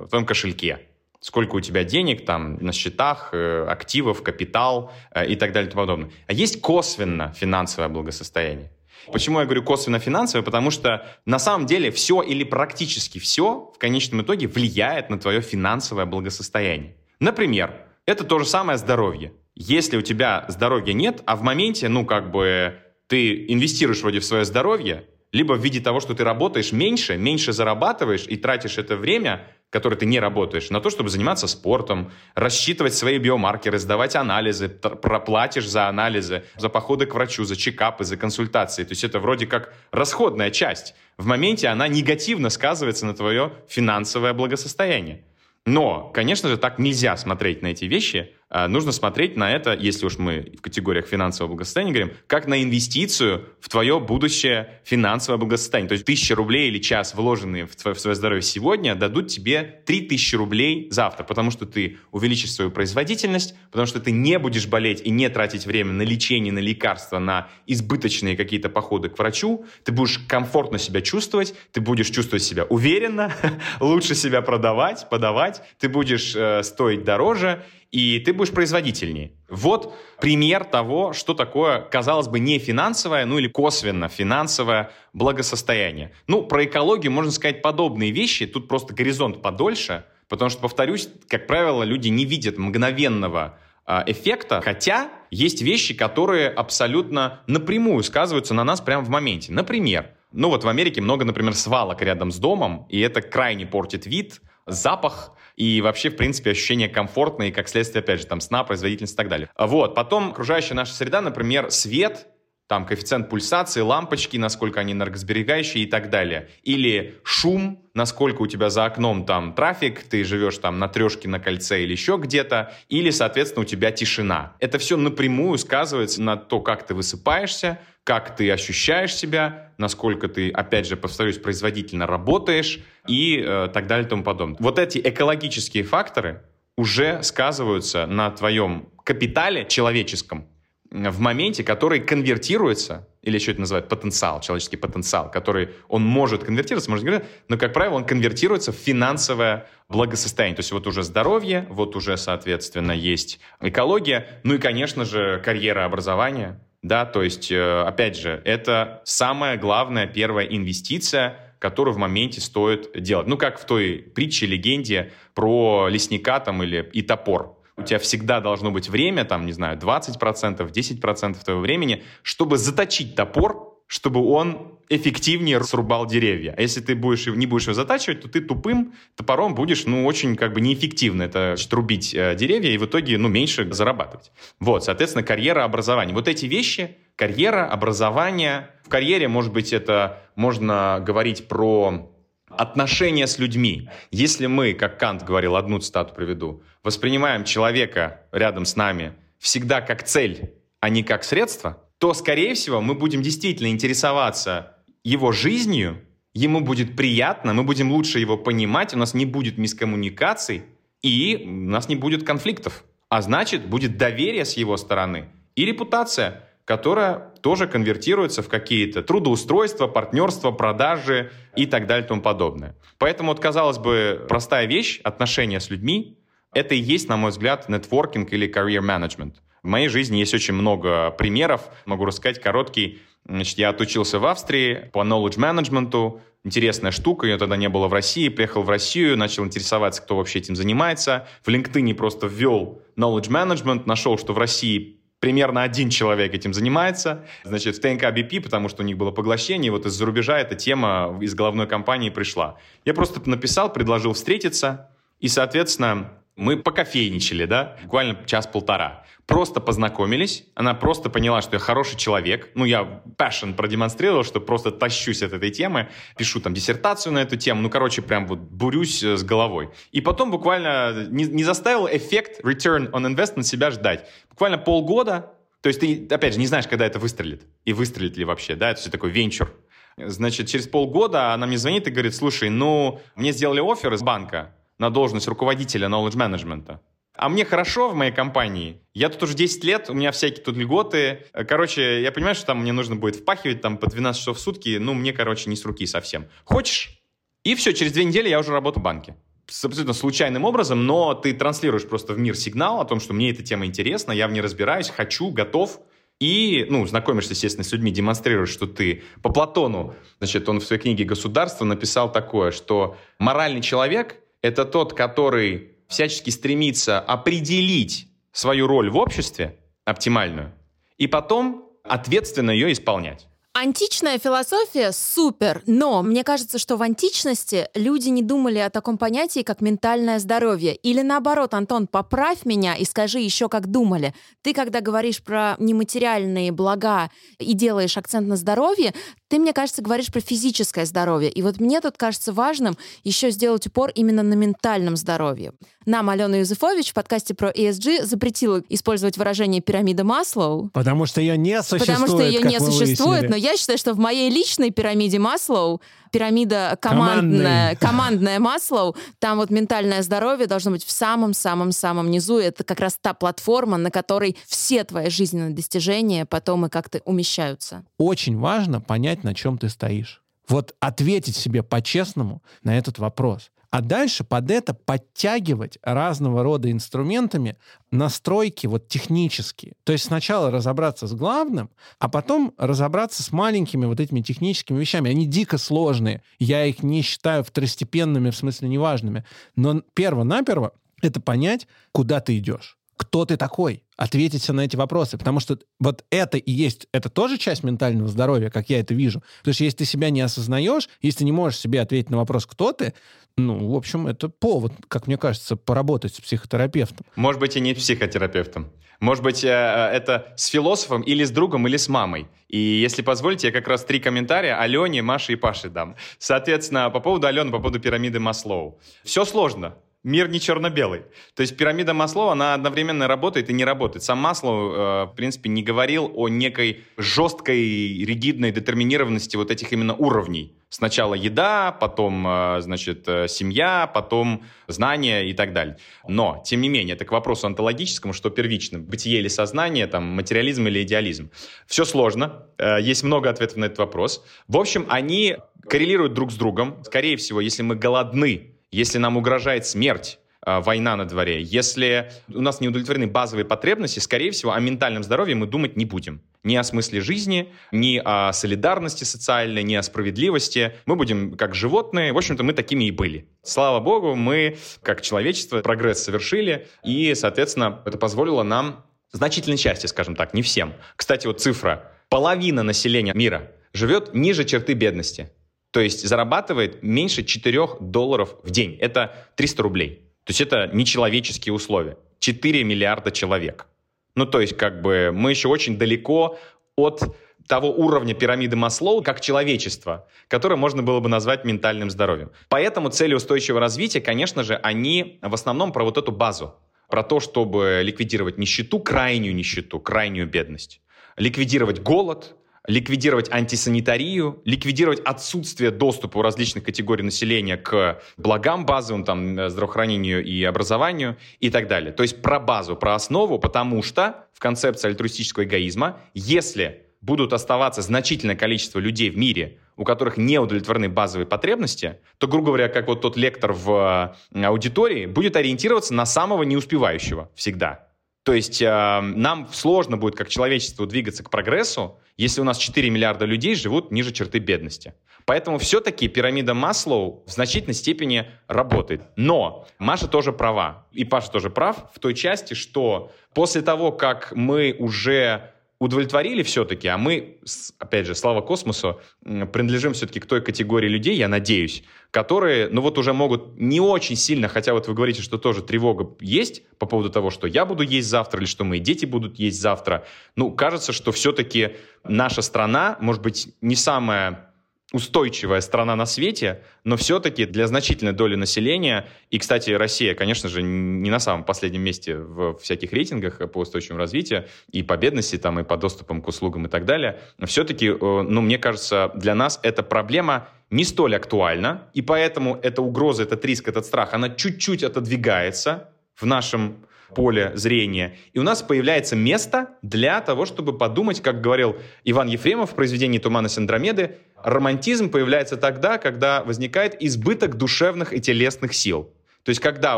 [0.01, 0.81] в твоем кошельке.
[1.25, 5.71] Сколько у тебя денег там на счетах, э, активов, капитал э, и так далее и
[5.71, 6.11] тому подобное.
[6.27, 8.69] А есть косвенно финансовое благосостояние.
[9.11, 10.45] Почему я говорю косвенно финансовое?
[10.45, 15.41] Потому что на самом деле все или практически все в конечном итоге влияет на твое
[15.41, 16.95] финансовое благосостояние.
[17.19, 17.73] Например,
[18.05, 19.33] это то же самое здоровье.
[19.55, 24.25] Если у тебя здоровья нет, а в моменте, ну, как бы, ты инвестируешь вроде в
[24.25, 28.95] свое здоровье, либо в виде того, что ты работаешь меньше, меньше зарабатываешь и тратишь это
[28.95, 34.69] время которой ты не работаешь, на то, чтобы заниматься спортом, рассчитывать свои биомаркеры, сдавать анализы,
[34.69, 38.83] проплатишь за анализы, за походы к врачу, за чекапы, за консультации.
[38.83, 40.95] То есть это вроде как расходная часть.
[41.17, 45.23] В моменте она негативно сказывается на твое финансовое благосостояние.
[45.65, 48.33] Но, конечно же, так нельзя смотреть на эти вещи.
[48.57, 52.63] А, нужно смотреть на это, если уж мы в категориях финансового благосостояния говорим, как на
[52.63, 55.89] инвестицию в твое будущее финансовое благосостояние.
[55.89, 59.81] То есть тысяча рублей или час, вложенные в, твое, в свое здоровье сегодня, дадут тебе
[59.85, 65.01] 3000 рублей завтра, потому что ты увеличишь свою производительность, потому что ты не будешь болеть
[65.03, 69.91] и не тратить время на лечение, на лекарства, на избыточные какие-то походы к врачу, ты
[69.91, 73.33] будешь комфортно себя чувствовать, ты будешь чувствовать себя уверенно,
[73.81, 79.31] лучше себя продавать, подавать, ты будешь э, стоить дороже, и ты будешь производительнее.
[79.47, 86.11] Вот пример того, что такое, казалось бы, не финансовое, ну или косвенно финансовое благосостояние.
[86.27, 91.47] Ну, про экологию можно сказать подобные вещи, тут просто горизонт подольше, потому что, повторюсь, как
[91.47, 98.65] правило, люди не видят мгновенного а, эффекта, хотя есть вещи, которые абсолютно напрямую сказываются на
[98.65, 99.53] нас прямо в моменте.
[99.53, 104.05] Например, ну вот в Америке много, например, свалок рядом с домом, и это крайне портит
[104.05, 108.63] вид, запах, и вообще, в принципе, ощущение комфортное, и как следствие, опять же, там, сна,
[108.63, 109.49] производительность и так далее.
[109.57, 112.27] Вот, потом окружающая наша среда, например, свет,
[112.67, 116.49] там коэффициент пульсации, лампочки, насколько они энергосберегающие и так далее.
[116.63, 121.39] Или шум, насколько у тебя за окном там трафик, ты живешь там на трешке на
[121.39, 124.55] кольце или еще где-то, или, соответственно, у тебя тишина.
[124.59, 130.49] Это все напрямую сказывается на то, как ты высыпаешься, как ты ощущаешь себя, насколько ты,
[130.49, 134.57] опять же, повторюсь, производительно работаешь и э, так далее и тому подобное.
[134.59, 136.43] Вот эти экологические факторы
[136.77, 140.47] уже сказываются на твоем капитале человеческом,
[140.91, 146.89] в моменте, который конвертируется, или еще это называют потенциал, человеческий потенциал, который он может конвертироваться,
[146.89, 150.55] можно говорить, но, как правило, он конвертируется в финансовое благосостояние.
[150.55, 155.85] То есть вот уже здоровье, вот уже, соответственно, есть экология, ну и, конечно же, карьера
[155.85, 162.41] образования, да, то есть, э, опять же, это самая главная первая инвестиция, которую в моменте
[162.41, 163.25] стоит делать.
[163.25, 168.39] Ну, как в той притче, легенде про лесника там или и топор у тебя всегда
[168.39, 174.79] должно быть время, там, не знаю, 20%, 10% твоего времени, чтобы заточить топор, чтобы он
[174.89, 176.53] эффективнее срубал деревья.
[176.57, 180.35] А если ты будешь, не будешь его затачивать, то ты тупым топором будешь, ну, очень
[180.35, 184.31] как бы неэффективно это значит, рубить э, деревья и в итоге, ну, меньше зарабатывать.
[184.59, 186.13] Вот, соответственно, карьера, образование.
[186.15, 188.69] Вот эти вещи, карьера, образование.
[188.83, 192.11] В карьере, может быть, это можно говорить про
[192.49, 193.89] отношения с людьми.
[194.11, 200.03] Если мы, как Кант говорил, одну цитату приведу, воспринимаем человека рядом с нами всегда как
[200.03, 206.01] цель, а не как средство, то, скорее всего, мы будем действительно интересоваться его жизнью,
[206.33, 210.63] ему будет приятно, мы будем лучше его понимать, у нас не будет мискоммуникаций,
[211.01, 212.83] и у нас не будет конфликтов.
[213.09, 219.87] А значит, будет доверие с его стороны и репутация которая тоже конвертируется в какие-то трудоустройства,
[219.87, 222.75] партнерства, продажи и так далее и тому подобное.
[222.97, 226.17] Поэтому, вот, казалось бы, простая вещь, отношения с людьми,
[226.55, 229.35] это и есть, на мой взгляд, нетворкинг или career management.
[229.61, 231.61] В моей жизни есть очень много примеров.
[231.85, 233.01] Могу рассказать короткий.
[233.25, 236.21] Значит, я отучился в Австрии по knowledge management.
[236.45, 238.29] Интересная штука, ее тогда не было в России.
[238.29, 241.27] Приехал в Россию, начал интересоваться, кто вообще этим занимается.
[241.43, 247.25] В LinkedIn просто ввел knowledge management, нашел, что в России примерно один человек этим занимается.
[247.43, 251.17] Значит, в ТНК BP, потому что у них было поглощение, вот из-за рубежа эта тема
[251.19, 252.57] из головной компании пришла.
[252.85, 259.05] Я просто написал, предложил встретиться, и, соответственно, мы покофейничали, да, буквально час-полтора.
[259.25, 262.51] Просто познакомились, она просто поняла, что я хороший человек.
[262.53, 267.35] Ну, я passion продемонстрировал, что просто тащусь от этой темы, пишу там диссертацию на эту
[267.35, 269.71] тему, ну, короче, прям вот бурюсь э, с головой.
[269.91, 274.07] И потом буквально не, не заставил эффект return on investment себя ждать.
[274.29, 278.25] Буквально полгода, то есть ты, опять же, не знаешь, когда это выстрелит, и выстрелит ли
[278.25, 279.51] вообще, да, это все такой венчур.
[279.97, 284.53] Значит, через полгода она мне звонит и говорит, слушай, ну, мне сделали офер из банка,
[284.77, 286.79] на должность руководителя knowledge management.
[287.17, 288.81] А мне хорошо в моей компании.
[288.93, 291.25] Я тут уже 10 лет, у меня всякие тут льготы.
[291.47, 294.77] Короче, я понимаю, что там мне нужно будет впахивать там по 12 часов в сутки.
[294.77, 296.27] Ну, мне, короче, не с руки совсем.
[296.43, 296.99] Хочешь?
[297.43, 299.15] И все, через две недели я уже работаю в банке.
[299.47, 303.29] С абсолютно случайным образом, но ты транслируешь просто в мир сигнал о том, что мне
[303.29, 305.79] эта тема интересна, я в ней разбираюсь, хочу, готов.
[306.19, 310.81] И, ну, знакомишься, естественно, с людьми, демонстрируешь, что ты по Платону, значит, он в своей
[310.81, 318.91] книге «Государство» написал такое, что моральный человек это тот, который всячески стремится определить свою роль
[318.91, 320.53] в обществе, оптимальную,
[320.97, 323.27] и потом ответственно ее исполнять.
[323.57, 329.43] Античная философия супер, но мне кажется, что в античности люди не думали о таком понятии,
[329.43, 330.75] как ментальное здоровье.
[330.75, 334.13] Или наоборот, Антон, поправь меня и скажи еще, как думали.
[334.41, 338.93] Ты, когда говоришь про нематериальные блага и делаешь акцент на здоровье,
[339.27, 341.31] Ты, мне кажется, говоришь про физическое здоровье.
[341.31, 345.53] И вот мне тут кажется важным еще сделать упор именно на ментальном здоровье.
[345.85, 350.69] Нам Алена Юзефович в подкасте про ESG запретила использовать выражение пирамида Маслоу.
[350.73, 351.99] Потому что ее не существует.
[351.99, 353.31] Потому что ее не существует, выяснили.
[353.31, 359.51] но я считаю, что в моей личной пирамиде Маслоу, пирамида командная, командная Маслоу, там вот
[359.51, 362.37] ментальное здоровье должно быть в самом-самом-самом низу.
[362.37, 367.83] Это как раз та платформа, на которой все твои жизненные достижения потом и как-то умещаются.
[367.99, 370.21] Очень важно понять, на чем ты стоишь.
[370.47, 373.51] Вот ответить себе по-честному на этот вопрос.
[373.71, 377.57] А дальше под это подтягивать разного рода инструментами
[377.91, 379.73] настройки вот технические.
[379.83, 385.11] То есть сначала разобраться с главным, а потом разобраться с маленькими вот этими техническими вещами.
[385.11, 386.21] Они дико сложные.
[386.39, 389.25] Я их не считаю второстепенными, в смысле неважными.
[389.57, 395.17] Но перво-наперво это понять, куда ты идешь кто ты такой, ответить себе на эти вопросы.
[395.17, 399.23] Потому что вот это и есть, это тоже часть ментального здоровья, как я это вижу.
[399.39, 402.45] Потому что если ты себя не осознаешь, если ты не можешь себе ответить на вопрос,
[402.45, 402.93] кто ты,
[403.37, 407.05] ну, в общем, это повод, как мне кажется, поработать с психотерапевтом.
[407.15, 408.71] Может быть, и не психотерапевтом.
[409.01, 412.27] Может быть, э, это с философом или с другом, или с мамой.
[412.47, 415.95] И если позволите, я как раз три комментария Алене, Маше и Паше дам.
[416.17, 418.79] Соответственно, по поводу Алены, по поводу пирамиды Маслоу.
[419.03, 419.75] Все сложно
[420.05, 421.01] мир не черно-белый.
[421.33, 424.03] То есть пирамида Маслоу, она одновременно работает и не работает.
[424.03, 429.95] Сам Маслоу, э, в принципе, не говорил о некой жесткой, ригидной детерминированности вот этих именно
[429.95, 430.53] уровней.
[430.69, 435.77] Сначала еда, потом, э, значит, э, семья, потом знания и так далее.
[436.07, 440.67] Но, тем не менее, это к вопросу онтологическому, что первично, бытие или сознание, там, материализм
[440.67, 441.31] или идеализм.
[441.65, 442.45] Все сложно,
[442.79, 444.23] есть много ответов на этот вопрос.
[444.47, 445.37] В общем, они
[445.67, 446.83] коррелируют друг с другом.
[446.83, 452.41] Скорее всего, если мы голодны, если нам угрожает смерть, а, война на дворе, если у
[452.41, 456.21] нас не удовлетворены базовые потребности, скорее всего, о ментальном здоровье мы думать не будем.
[456.43, 460.73] Ни о смысле жизни, ни о солидарности социальной, ни о справедливости.
[460.85, 462.11] Мы будем как животные.
[462.11, 463.27] В общем-то, мы такими и были.
[463.43, 470.15] Слава богу, мы, как человечество, прогресс совершили, и, соответственно, это позволило нам значительной части, скажем
[470.15, 470.73] так, не всем.
[470.97, 471.93] Кстати, вот цифра.
[472.09, 475.31] Половина населения мира живет ниже черты бедности.
[475.75, 478.77] То есть зарабатывает меньше 4 долларов в день.
[478.79, 480.09] Это 300 рублей.
[480.23, 481.97] То есть это нечеловеческие условия.
[482.19, 483.67] 4 миллиарда человек.
[484.15, 486.39] Ну, то есть как бы мы еще очень далеко
[486.77, 487.13] от
[487.49, 492.31] того уровня пирамиды Маслоу как человечество, которое можно было бы назвать ментальным здоровьем.
[492.47, 496.55] Поэтому цели устойчивого развития, конечно же, они в основном про вот эту базу,
[496.89, 500.79] про то, чтобы ликвидировать нищету, крайнюю нищету, крайнюю бедность,
[501.17, 502.37] ликвидировать голод,
[502.67, 510.23] ликвидировать антисанитарию, ликвидировать отсутствие доступа у различных категорий населения к благам базовым, там, э, здравоохранению
[510.23, 511.91] и образованию и так далее.
[511.91, 517.81] То есть про базу, про основу, потому что в концепции альтруистического эгоизма, если будут оставаться
[517.81, 522.87] значительное количество людей в мире, у которых не удовлетворены базовые потребности, то, грубо говоря, как
[522.87, 527.89] вот тот лектор в э, аудитории, будет ориентироваться на самого неуспевающего всегда.
[528.23, 532.89] То есть э, нам сложно будет как человечеству двигаться к прогрессу, если у нас 4
[532.89, 534.93] миллиарда людей живут ниже черты бедности.
[535.25, 539.01] Поэтому все-таки пирамида Маслоу в значительной степени работает.
[539.15, 544.31] Но Маша тоже права, и Паша тоже прав в той части, что после того, как
[544.35, 547.37] мы уже удовлетворили все-таки, а мы,
[547.79, 552.97] опять же, слава космосу, принадлежим все-таки к той категории людей, я надеюсь, которые, ну вот
[552.97, 557.09] уже могут не очень сильно, хотя вот вы говорите, что тоже тревога есть по поводу
[557.09, 560.05] того, что я буду есть завтра или что мои дети будут есть завтра.
[560.35, 564.54] Ну, кажется, что все-таки наша страна, может быть, не самая
[564.93, 570.61] устойчивая страна на свете, но все-таки для значительной доли населения, и, кстати, Россия, конечно же,
[570.61, 575.59] не на самом последнем месте в всяких рейтингах по устойчивому развитию, и по бедности, там,
[575.59, 579.59] и по доступам к услугам и так далее, все-таки, э, ну, мне кажется, для нас
[579.63, 584.83] эта проблема не столь актуальна, и поэтому эта угроза, этот риск, этот страх, она чуть-чуть
[584.83, 588.17] отодвигается в нашем поле зрения.
[588.33, 593.19] И у нас появляется место для того, чтобы подумать, как говорил Иван Ефремов в произведении
[593.19, 599.13] «Тумана Синдромеды», романтизм появляется тогда, когда возникает избыток душевных и телесных сил.
[599.43, 599.97] То есть когда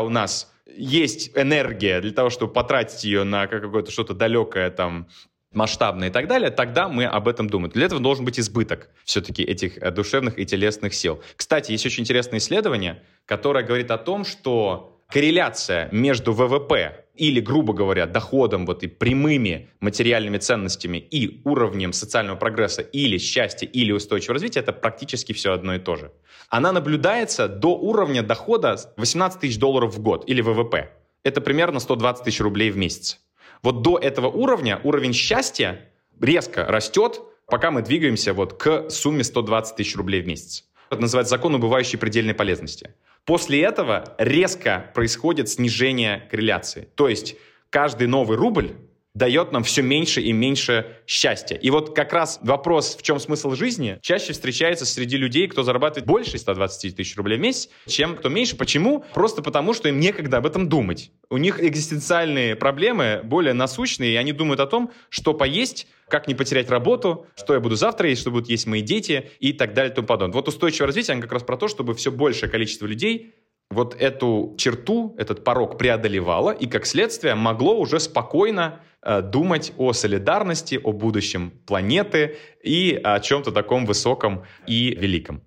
[0.00, 5.08] у нас есть энергия для того, чтобы потратить ее на какое-то что-то далекое, там,
[5.52, 7.72] масштабное и так далее, тогда мы об этом думаем.
[7.72, 11.22] Для этого должен быть избыток все-таки этих э, душевных и телесных сил.
[11.36, 17.72] Кстати, есть очень интересное исследование, которое говорит о том, что корреляция между ВВП или, грубо
[17.72, 24.34] говоря, доходом вот и прямыми материальными ценностями и уровнем социального прогресса или счастья, или устойчивого
[24.34, 26.12] развития, это практически все одно и то же.
[26.48, 30.92] Она наблюдается до уровня дохода 18 тысяч долларов в год или ВВП.
[31.24, 33.20] Это примерно 120 тысяч рублей в месяц.
[33.62, 35.90] Вот до этого уровня уровень счастья
[36.20, 40.64] резко растет пока мы двигаемся вот к сумме 120 тысяч рублей в месяц.
[40.90, 42.94] Это называется закон убывающей предельной полезности.
[43.24, 46.88] После этого резко происходит снижение корреляции.
[46.94, 47.36] То есть
[47.70, 48.72] каждый новый рубль
[49.18, 51.56] дает нам все меньше и меньше счастья.
[51.56, 56.06] И вот как раз вопрос, в чем смысл жизни, чаще встречается среди людей, кто зарабатывает
[56.06, 58.56] больше 120 тысяч рублей в месяц, чем кто меньше.
[58.56, 59.04] Почему?
[59.12, 61.10] Просто потому, что им некогда об этом думать.
[61.30, 66.34] У них экзистенциальные проблемы более насущные, и они думают о том, что поесть, как не
[66.34, 69.92] потерять работу, что я буду завтра есть, что будут есть мои дети и так далее
[69.92, 70.34] и тому подобное.
[70.34, 73.34] Вот устойчивое развитие, оно как раз про то, чтобы все большее количество людей
[73.70, 79.92] вот эту черту, этот порог преодолевало и, как следствие, могло уже спокойно э, думать о
[79.92, 85.42] солидарности, о будущем планеты и о чем-то таком высоком и великом.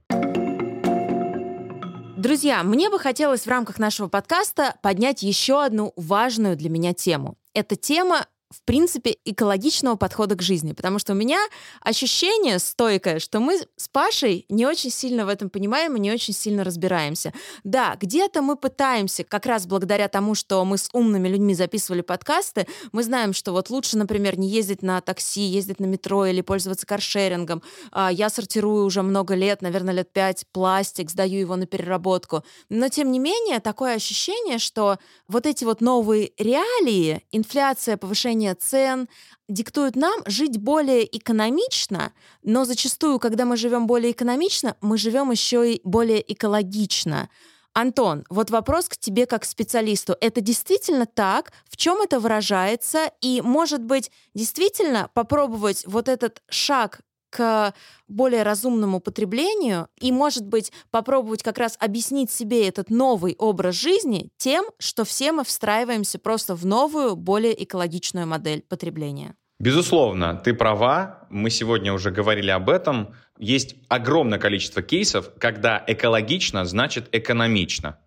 [2.17, 7.35] Друзья, мне бы хотелось в рамках нашего подкаста поднять еще одну важную для меня тему.
[7.55, 10.73] Эта тема в принципе, экологичного подхода к жизни.
[10.73, 11.39] Потому что у меня
[11.81, 16.33] ощущение стойкое, что мы с Пашей не очень сильно в этом понимаем и не очень
[16.33, 17.33] сильно разбираемся.
[17.63, 22.67] Да, где-то мы пытаемся, как раз благодаря тому, что мы с умными людьми записывали подкасты,
[22.91, 26.85] мы знаем, что вот лучше, например, не ездить на такси, ездить на метро или пользоваться
[26.85, 27.63] каршерингом.
[27.91, 32.43] А, я сортирую уже много лет, наверное, лет пять, пластик, сдаю его на переработку.
[32.69, 34.97] Но, тем не менее, такое ощущение, что
[35.27, 39.07] вот эти вот новые реалии, инфляция, повышение повышение цен
[39.47, 42.13] диктуют нам жить более экономично,
[42.43, 47.29] но зачастую, когда мы живем более экономично, мы живем еще и более экологично.
[47.73, 50.15] Антон, вот вопрос к тебе как специалисту.
[50.19, 51.53] Это действительно так?
[51.69, 53.11] В чем это выражается?
[53.21, 56.99] И, может быть, действительно попробовать вот этот шаг
[57.31, 57.73] к
[58.07, 64.29] более разумному потреблению и, может быть, попробовать как раз объяснить себе этот новый образ жизни
[64.37, 69.35] тем, что все мы встраиваемся просто в новую, более экологичную модель потребления.
[69.59, 71.27] Безусловно, ты права.
[71.29, 73.15] Мы сегодня уже говорили об этом.
[73.37, 77.99] Есть огромное количество кейсов, когда экологично значит экономично.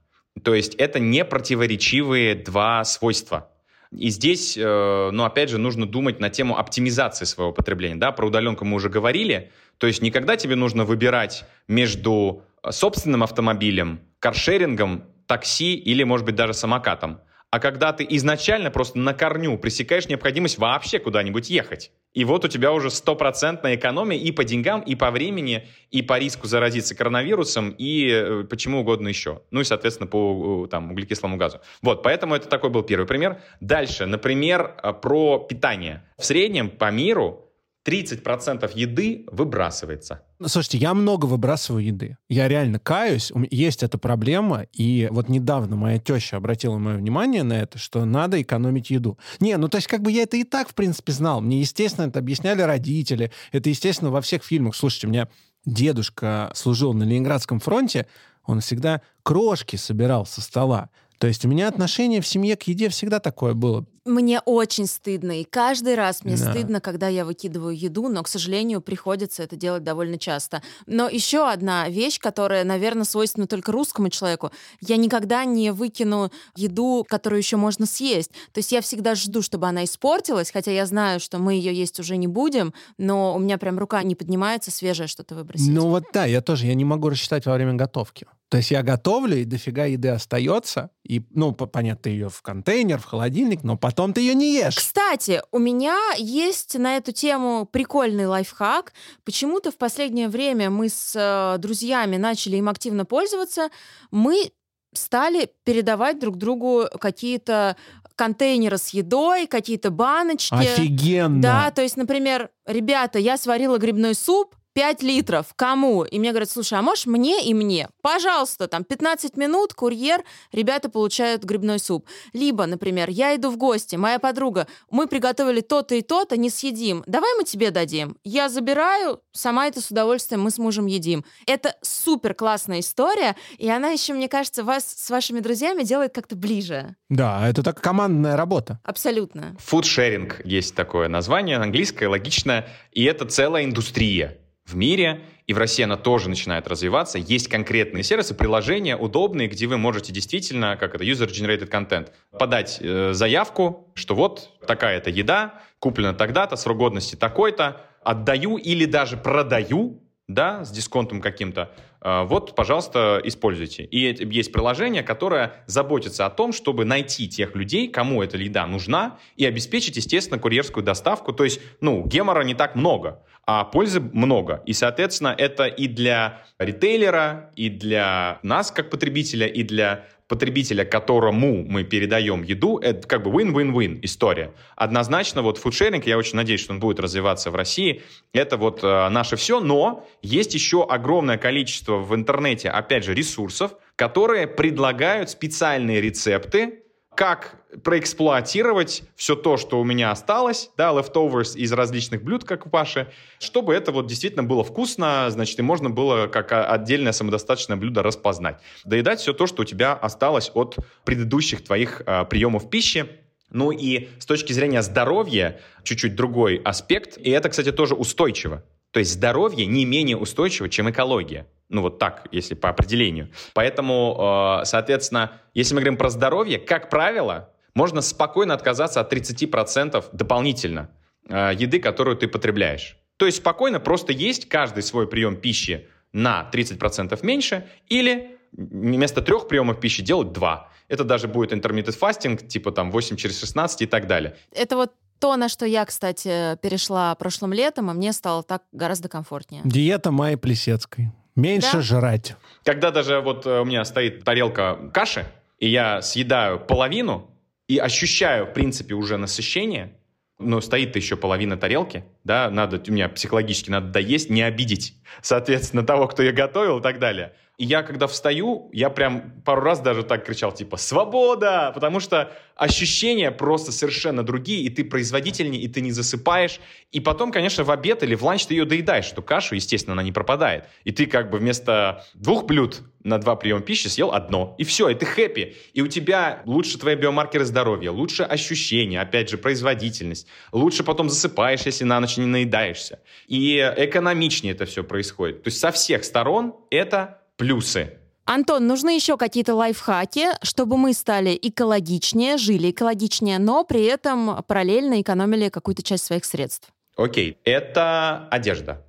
[0.43, 3.53] То есть это не противоречивые два свойства.
[3.97, 7.97] И здесь, э, ну, опять же, нужно думать на тему оптимизации своего потребления.
[7.97, 9.51] Да, про удаленку мы уже говорили.
[9.79, 16.55] То есть никогда тебе нужно выбирать между собственным автомобилем, каршерингом, такси или, может быть, даже
[16.55, 17.21] самокатом.
[17.55, 21.93] А когда ты изначально просто на корню пресекаешь необходимость вообще куда-нибудь ехать.
[22.13, 26.19] И вот у тебя уже стопроцентная экономия и по деньгам, и по времени, и по
[26.19, 29.43] риску заразиться коронавирусом, и э, почему угодно еще.
[29.53, 31.61] Ну и, соответственно, по там, углекислому газу.
[31.81, 33.41] Вот, поэтому это такой был первый пример.
[33.61, 36.03] Дальше, например, э, про питание.
[36.19, 37.44] В среднем по миру
[37.85, 40.23] 30% еды выбрасывается.
[40.39, 42.17] Ну, слушайте, я много выбрасываю еды.
[42.29, 47.55] Я реально каюсь, есть эта проблема, и вот недавно моя теща обратила мое внимание на
[47.55, 49.19] это, что надо экономить еду.
[49.41, 51.41] Не, ну то есть как бы я это и так, в принципе, знал.
[51.41, 53.31] Мне, естественно, это объясняли родители.
[53.53, 54.75] Это, естественно, во всех фильмах.
[54.75, 55.29] Слушайте, у меня
[55.67, 58.07] дедушка служил на Ленинградском фронте,
[58.47, 60.91] он всегда крошки собирал со стола.
[61.25, 63.87] То есть у меня отношение в семье к еде всегда такое было.
[64.05, 66.51] Мне очень стыдно, и каждый раз мне да.
[66.51, 70.63] стыдно, когда я выкидываю еду, но, к сожалению, приходится это делать довольно часто.
[70.87, 74.51] Но еще одна вещь, которая, наверное, свойственна только русскому человеку.
[74.83, 78.33] Я никогда не выкину еду, которую еще можно съесть.
[78.53, 81.99] То есть я всегда жду, чтобы она испортилась, хотя я знаю, что мы ее есть
[81.99, 85.71] уже не будем, но у меня прям рука не поднимается свежее что-то выбросить.
[85.71, 88.27] Ну вот да, я тоже, я не могу рассчитать во время готовки.
[88.49, 93.05] То есть я готовлю, и дофига еды остается, и, ну, понятно, ее в контейнер, в
[93.05, 94.77] холодильник, но потом ты ее не ешь.
[94.77, 98.93] Кстати, у меня есть на эту тему прикольный лайфхак.
[99.25, 103.71] Почему-то в последнее время мы с э, друзьями начали им активно пользоваться.
[104.11, 104.53] Мы
[104.93, 107.77] стали передавать друг другу какие-то
[108.17, 110.55] контейнеры с едой, какие-то баночки.
[110.55, 111.43] Офигенно!
[111.43, 115.55] Да, то есть, например, ребята, я сварила грибной суп, 5 литров.
[115.55, 116.05] Кому?
[116.05, 117.89] И мне говорят, слушай, а можешь мне и мне?
[118.03, 120.23] Пожалуйста, там 15 минут, курьер,
[120.53, 122.07] ребята получают грибной суп.
[122.33, 127.05] Либо, например, я иду в гости, моя подруга, мы приготовили то-то и то-то, не съедим.
[127.07, 128.17] Давай мы тебе дадим.
[128.25, 131.25] Я забираю, сама это с удовольствием мы с мужем едим.
[131.47, 136.35] Это супер классная история, и она еще, мне кажется, вас с вашими друзьями делает как-то
[136.35, 136.97] ближе.
[137.09, 138.81] Да, это так командная работа.
[138.83, 139.57] Абсолютно.
[139.61, 145.83] Фудшеринг есть такое название, английское, логичное, и это целая индустрия в мире, и в России
[145.83, 147.19] она тоже начинает развиваться.
[147.19, 152.09] Есть конкретные сервисы, приложения удобные, где вы можете действительно, как это, user-generated content,
[152.39, 159.17] подать э, заявку, что вот такая-то еда, куплена тогда-то, срок годности такой-то, отдаю или даже
[159.17, 161.73] продаю, да, с дисконтом каким-то,
[162.05, 163.85] вот, пожалуйста, используйте.
[163.85, 169.19] И есть приложение, которое заботится о том, чтобы найти тех людей, кому эта еда нужна,
[169.37, 171.33] и обеспечить, естественно, курьерскую доставку.
[171.33, 173.23] То есть, ну, гемора не так много.
[173.47, 174.63] а пользы много.
[174.67, 181.65] И, соответственно, это и для ритейлера, и для нас, как потребителя, и для потребителя, которому
[181.65, 184.51] мы передаем еду, это как бы win-win-win история.
[184.75, 189.09] Однозначно вот фудшеринг, я очень надеюсь, что он будет развиваться в России, это вот э,
[189.11, 196.01] наше все, но есть еще огромное количество в интернете, опять же, ресурсов, которые предлагают специальные
[196.01, 196.84] рецепты,
[197.17, 202.71] как проэксплуатировать все то, что у меня осталось, да, leftovers из различных блюд, как у
[202.71, 208.03] Паши, чтобы это вот действительно было вкусно, значит, и можно было как отдельное самодостаточное блюдо
[208.03, 208.61] распознать.
[208.85, 213.07] Доедать все то, что у тебя осталось от предыдущих твоих э, приемов пищи,
[213.51, 218.65] ну и с точки зрения здоровья, чуть-чуть другой аспект, и это, кстати, тоже устойчиво.
[218.95, 221.49] То есть здоровье не менее устойчиво, чем экология.
[221.69, 223.33] Ну вот так, если по определению.
[223.53, 230.05] Поэтому, э, соответственно, если мы говорим про здоровье, как правило, можно спокойно отказаться от 30%
[230.13, 230.91] дополнительно
[231.29, 232.97] э, еды, которую ты потребляешь.
[233.17, 239.49] То есть спокойно просто есть каждый свой прием пищи на 30% меньше или вместо трех
[239.49, 240.71] приемов пищи делать два.
[240.87, 244.37] Это даже будет intermittent fasting, типа там 8 через 16 и так далее.
[244.53, 244.93] Это вот
[245.25, 249.63] то, на что я, кстати, перешла прошлым летом, и мне стало так гораздо комфортнее.
[249.65, 251.13] Диета Майи Плесецкой.
[251.35, 251.81] Меньше да?
[251.81, 252.37] жрать.
[252.63, 255.25] Когда даже вот э, у меня стоит тарелка каши,
[255.59, 257.31] и я съедаю половину,
[257.69, 259.95] и ощущаю, в принципе, уже насыщение,
[260.39, 265.85] но стоит еще половина тарелки, да, надо, у меня психологически надо доесть, не обидеть, соответственно,
[265.85, 267.35] того, кто я готовил и так далее.
[267.57, 272.33] И я, когда встаю, я прям пару раз даже так кричал, типа, «Свобода!» Потому что
[272.57, 276.59] ощущения просто совершенно другие, и ты производительнее, и ты не засыпаешь.
[276.91, 280.03] И потом, конечно, в обед или в ланч ты ее доедаешь, эту кашу, естественно, она
[280.03, 280.65] не пропадает.
[280.83, 284.55] И ты как бы вместо двух блюд на два приема пищи съел одно.
[284.59, 285.57] И все, и ты хэппи.
[285.75, 290.27] И у тебя лучше твои биомаркеры здоровья, лучше ощущения, опять же, производительность.
[290.53, 293.01] Лучше потом засыпаешь, если на ночь не наедаешься.
[293.27, 295.43] И экономичнее это все происходит.
[295.43, 297.99] То есть со всех сторон это плюсы.
[298.27, 305.03] Антон, нужны еще какие-то лайфхаки, чтобы мы стали экологичнее, жили экологичнее, но при этом параллельно
[305.03, 306.69] экономили какую-то часть своих средств?
[306.97, 308.83] Окей, это одежда.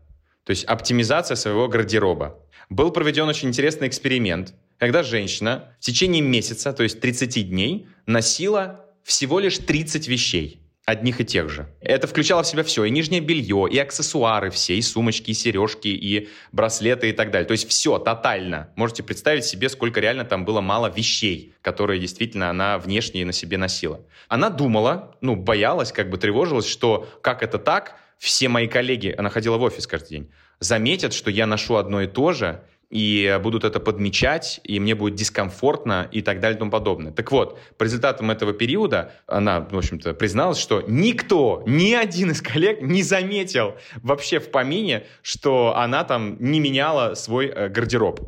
[0.45, 2.39] То есть оптимизация своего гардероба.
[2.69, 8.85] Был проведен очень интересный эксперимент, когда женщина в течение месяца, то есть 30 дней, носила
[9.03, 11.67] всего лишь 30 вещей одних и тех же.
[11.81, 15.87] Это включало в себя все, и нижнее белье, и аксессуары все, и сумочки, и сережки,
[15.87, 17.47] и браслеты и так далее.
[17.47, 18.69] То есть все, тотально.
[18.75, 23.57] Можете представить себе, сколько реально там было мало вещей, которые действительно она внешне на себе
[23.57, 24.01] носила.
[24.27, 29.29] Она думала, ну, боялась, как бы тревожилась, что как это так, все мои коллеги, она
[29.29, 32.63] ходила в офис каждый день, заметят, что я ношу одно и то же,
[32.95, 37.11] и будут это подмечать, и мне будет дискомфортно и так далее и тому подобное.
[37.11, 42.41] Так вот, по результатам этого периода она, в общем-то, призналась, что никто, ни один из
[42.41, 48.21] коллег не заметил вообще в помине, что она там не меняла свой э, гардероб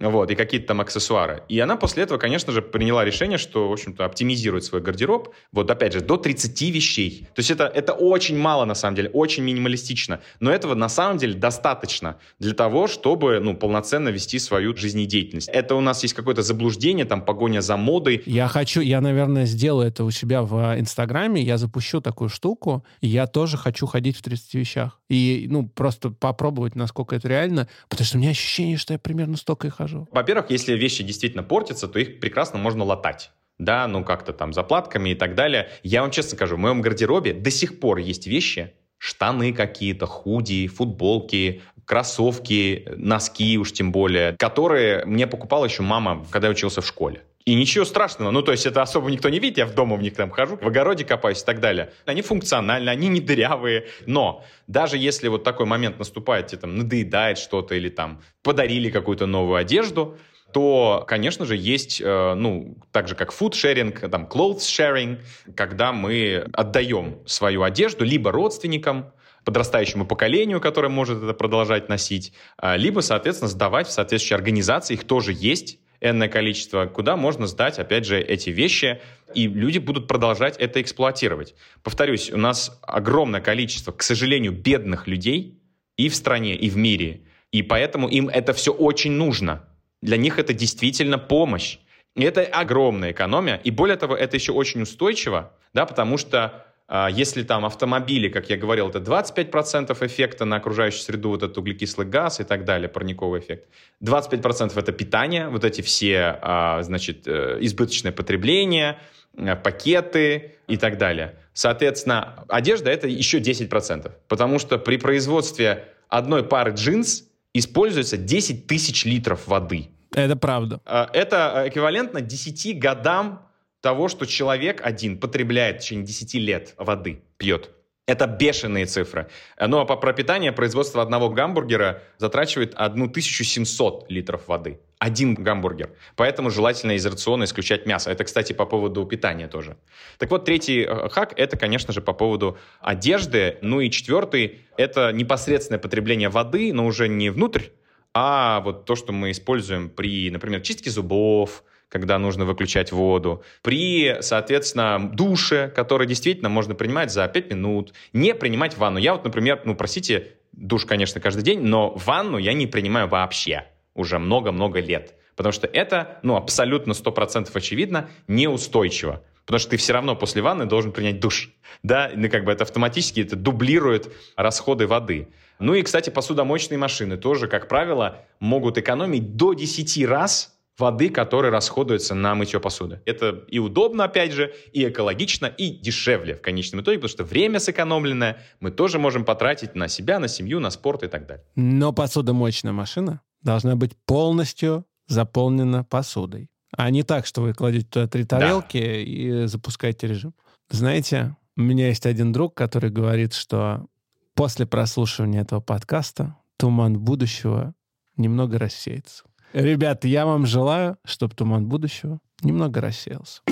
[0.00, 1.42] вот, и какие-то там аксессуары.
[1.48, 5.70] И она после этого, конечно же, приняла решение, что, в общем-то, оптимизирует свой гардероб, вот,
[5.70, 7.28] опять же, до 30 вещей.
[7.34, 11.18] То есть это, это очень мало, на самом деле, очень минималистично, но этого, на самом
[11.18, 15.48] деле, достаточно для того, чтобы, ну, полноценно вести свою жизнедеятельность.
[15.48, 18.22] Это у нас есть какое-то заблуждение, там, погоня за модой.
[18.24, 23.08] Я хочу, я, наверное, сделаю это у себя в Инстаграме, я запущу такую штуку, и
[23.08, 24.98] я тоже хочу ходить в 30 вещах.
[25.08, 29.36] И, ну, просто попробовать, насколько это реально, потому что у меня ощущение, что я примерно
[29.36, 29.89] столько и хожу.
[30.10, 33.30] Во-первых, если вещи действительно портятся, то их прекрасно можно латать
[33.60, 35.68] да, ну как-то там заплатками и так далее.
[35.82, 40.66] Я вам честно скажу, в моем гардеробе до сих пор есть вещи, штаны какие-то, худи,
[40.66, 46.86] футболки, кроссовки, носки уж тем более, которые мне покупала еще мама, когда я учился в
[46.86, 47.22] школе.
[47.50, 50.02] И ничего страшного, ну то есть это особо никто не видит, я в дома в
[50.02, 51.92] них там хожу, в огороде копаюсь и так далее.
[52.06, 57.38] Они функциональны, они не дырявые, но даже если вот такой момент наступает, тебе там надоедает
[57.38, 60.16] что-то или там подарили какую-то новую одежду,
[60.52, 65.18] то, конечно же, есть, э, ну, так же как food sharing, там, clothes sharing,
[65.56, 69.12] когда мы отдаем свою одежду либо родственникам,
[69.44, 75.02] подрастающему поколению, которое может это продолжать носить, а, либо, соответственно, сдавать в соответствующие организации, их
[75.02, 79.00] тоже есть, энное количество, куда можно сдать, опять же, эти вещи,
[79.34, 81.54] и люди будут продолжать это эксплуатировать.
[81.82, 85.60] Повторюсь, у нас огромное количество, к сожалению, бедных людей
[85.96, 87.22] и в стране, и в мире,
[87.52, 89.64] и поэтому им это все очень нужно.
[90.02, 91.78] Для них это действительно помощь.
[92.16, 96.66] И это огромная экономия, и более того, это еще очень устойчиво, да, потому что
[97.10, 102.06] если там автомобили, как я говорил, это 25% эффекта на окружающую среду, вот этот углекислый
[102.06, 103.68] газ и так далее, парниковый эффект.
[104.02, 108.98] 25% это питание, вот эти все, а, значит, э, избыточное потребление,
[109.36, 111.36] э, пакеты и так далее.
[111.52, 114.12] Соответственно, одежда— это еще 10%.
[114.26, 117.24] Потому что при производстве одной пары джинс
[117.54, 119.90] используется 10 тысяч литров воды.
[120.12, 120.80] Это правда.
[120.86, 123.46] Э, это эквивалентно 10 годам
[123.80, 127.70] того, что человек один потребляет в течение 10 лет воды, пьет.
[128.06, 129.28] Это бешеные цифры.
[129.64, 134.80] Ну а по пропитанию производство одного гамбургера затрачивает 1700 литров воды.
[134.98, 135.90] Один гамбургер.
[136.16, 138.10] Поэтому желательно из рациона исключать мясо.
[138.10, 139.76] Это, кстати, по поводу питания тоже.
[140.18, 143.58] Так вот, третий э, хак— это, конечно же, по поводу одежды.
[143.62, 147.66] Ну и четвертый— это непосредственное потребление воды, но уже не внутрь,
[148.12, 154.16] а вот то, что мы используем при, например, чистке зубов, когда нужно выключать воду, при,
[154.20, 158.98] соответственно, душе, который действительно можно принимать за 5 минут, не принимать ванну.
[158.98, 163.66] Я вот, например, ну, простите, душ, конечно, каждый день, но ванну я не принимаю вообще
[163.94, 165.14] уже много-много лет.
[165.34, 169.22] Потому что это, ну, абсолютно 100% очевидно, неустойчиво.
[169.44, 171.50] Потому что ты все равно после ванны должен принять душ.
[171.82, 175.28] Да, ну, как бы это автоматически, это дублирует расходы воды.
[175.58, 181.52] Ну и, кстати, посудомоечные машины тоже, как правило, могут экономить до 10 раз воды, которая
[181.52, 183.00] расходуется на мытье посуды.
[183.06, 187.60] Это и удобно, опять же, и экологично, и дешевле в конечном итоге, потому что время
[187.60, 191.44] сэкономленное мы тоже можем потратить на себя, на семью, на спорт и так далее.
[191.54, 196.48] Но посудомоечная машина должна быть полностью заполнена посудой.
[196.76, 198.96] А не так, что вы кладете туда три тарелки да.
[198.96, 200.34] и запускаете режим.
[200.70, 203.86] Знаете, у меня есть один друг, который говорит, что
[204.34, 207.74] после прослушивания этого подкаста туман будущего
[208.16, 209.24] немного рассеется.
[209.52, 213.42] Ребята, я вам желаю, чтобы туман будущего немного рассеялся.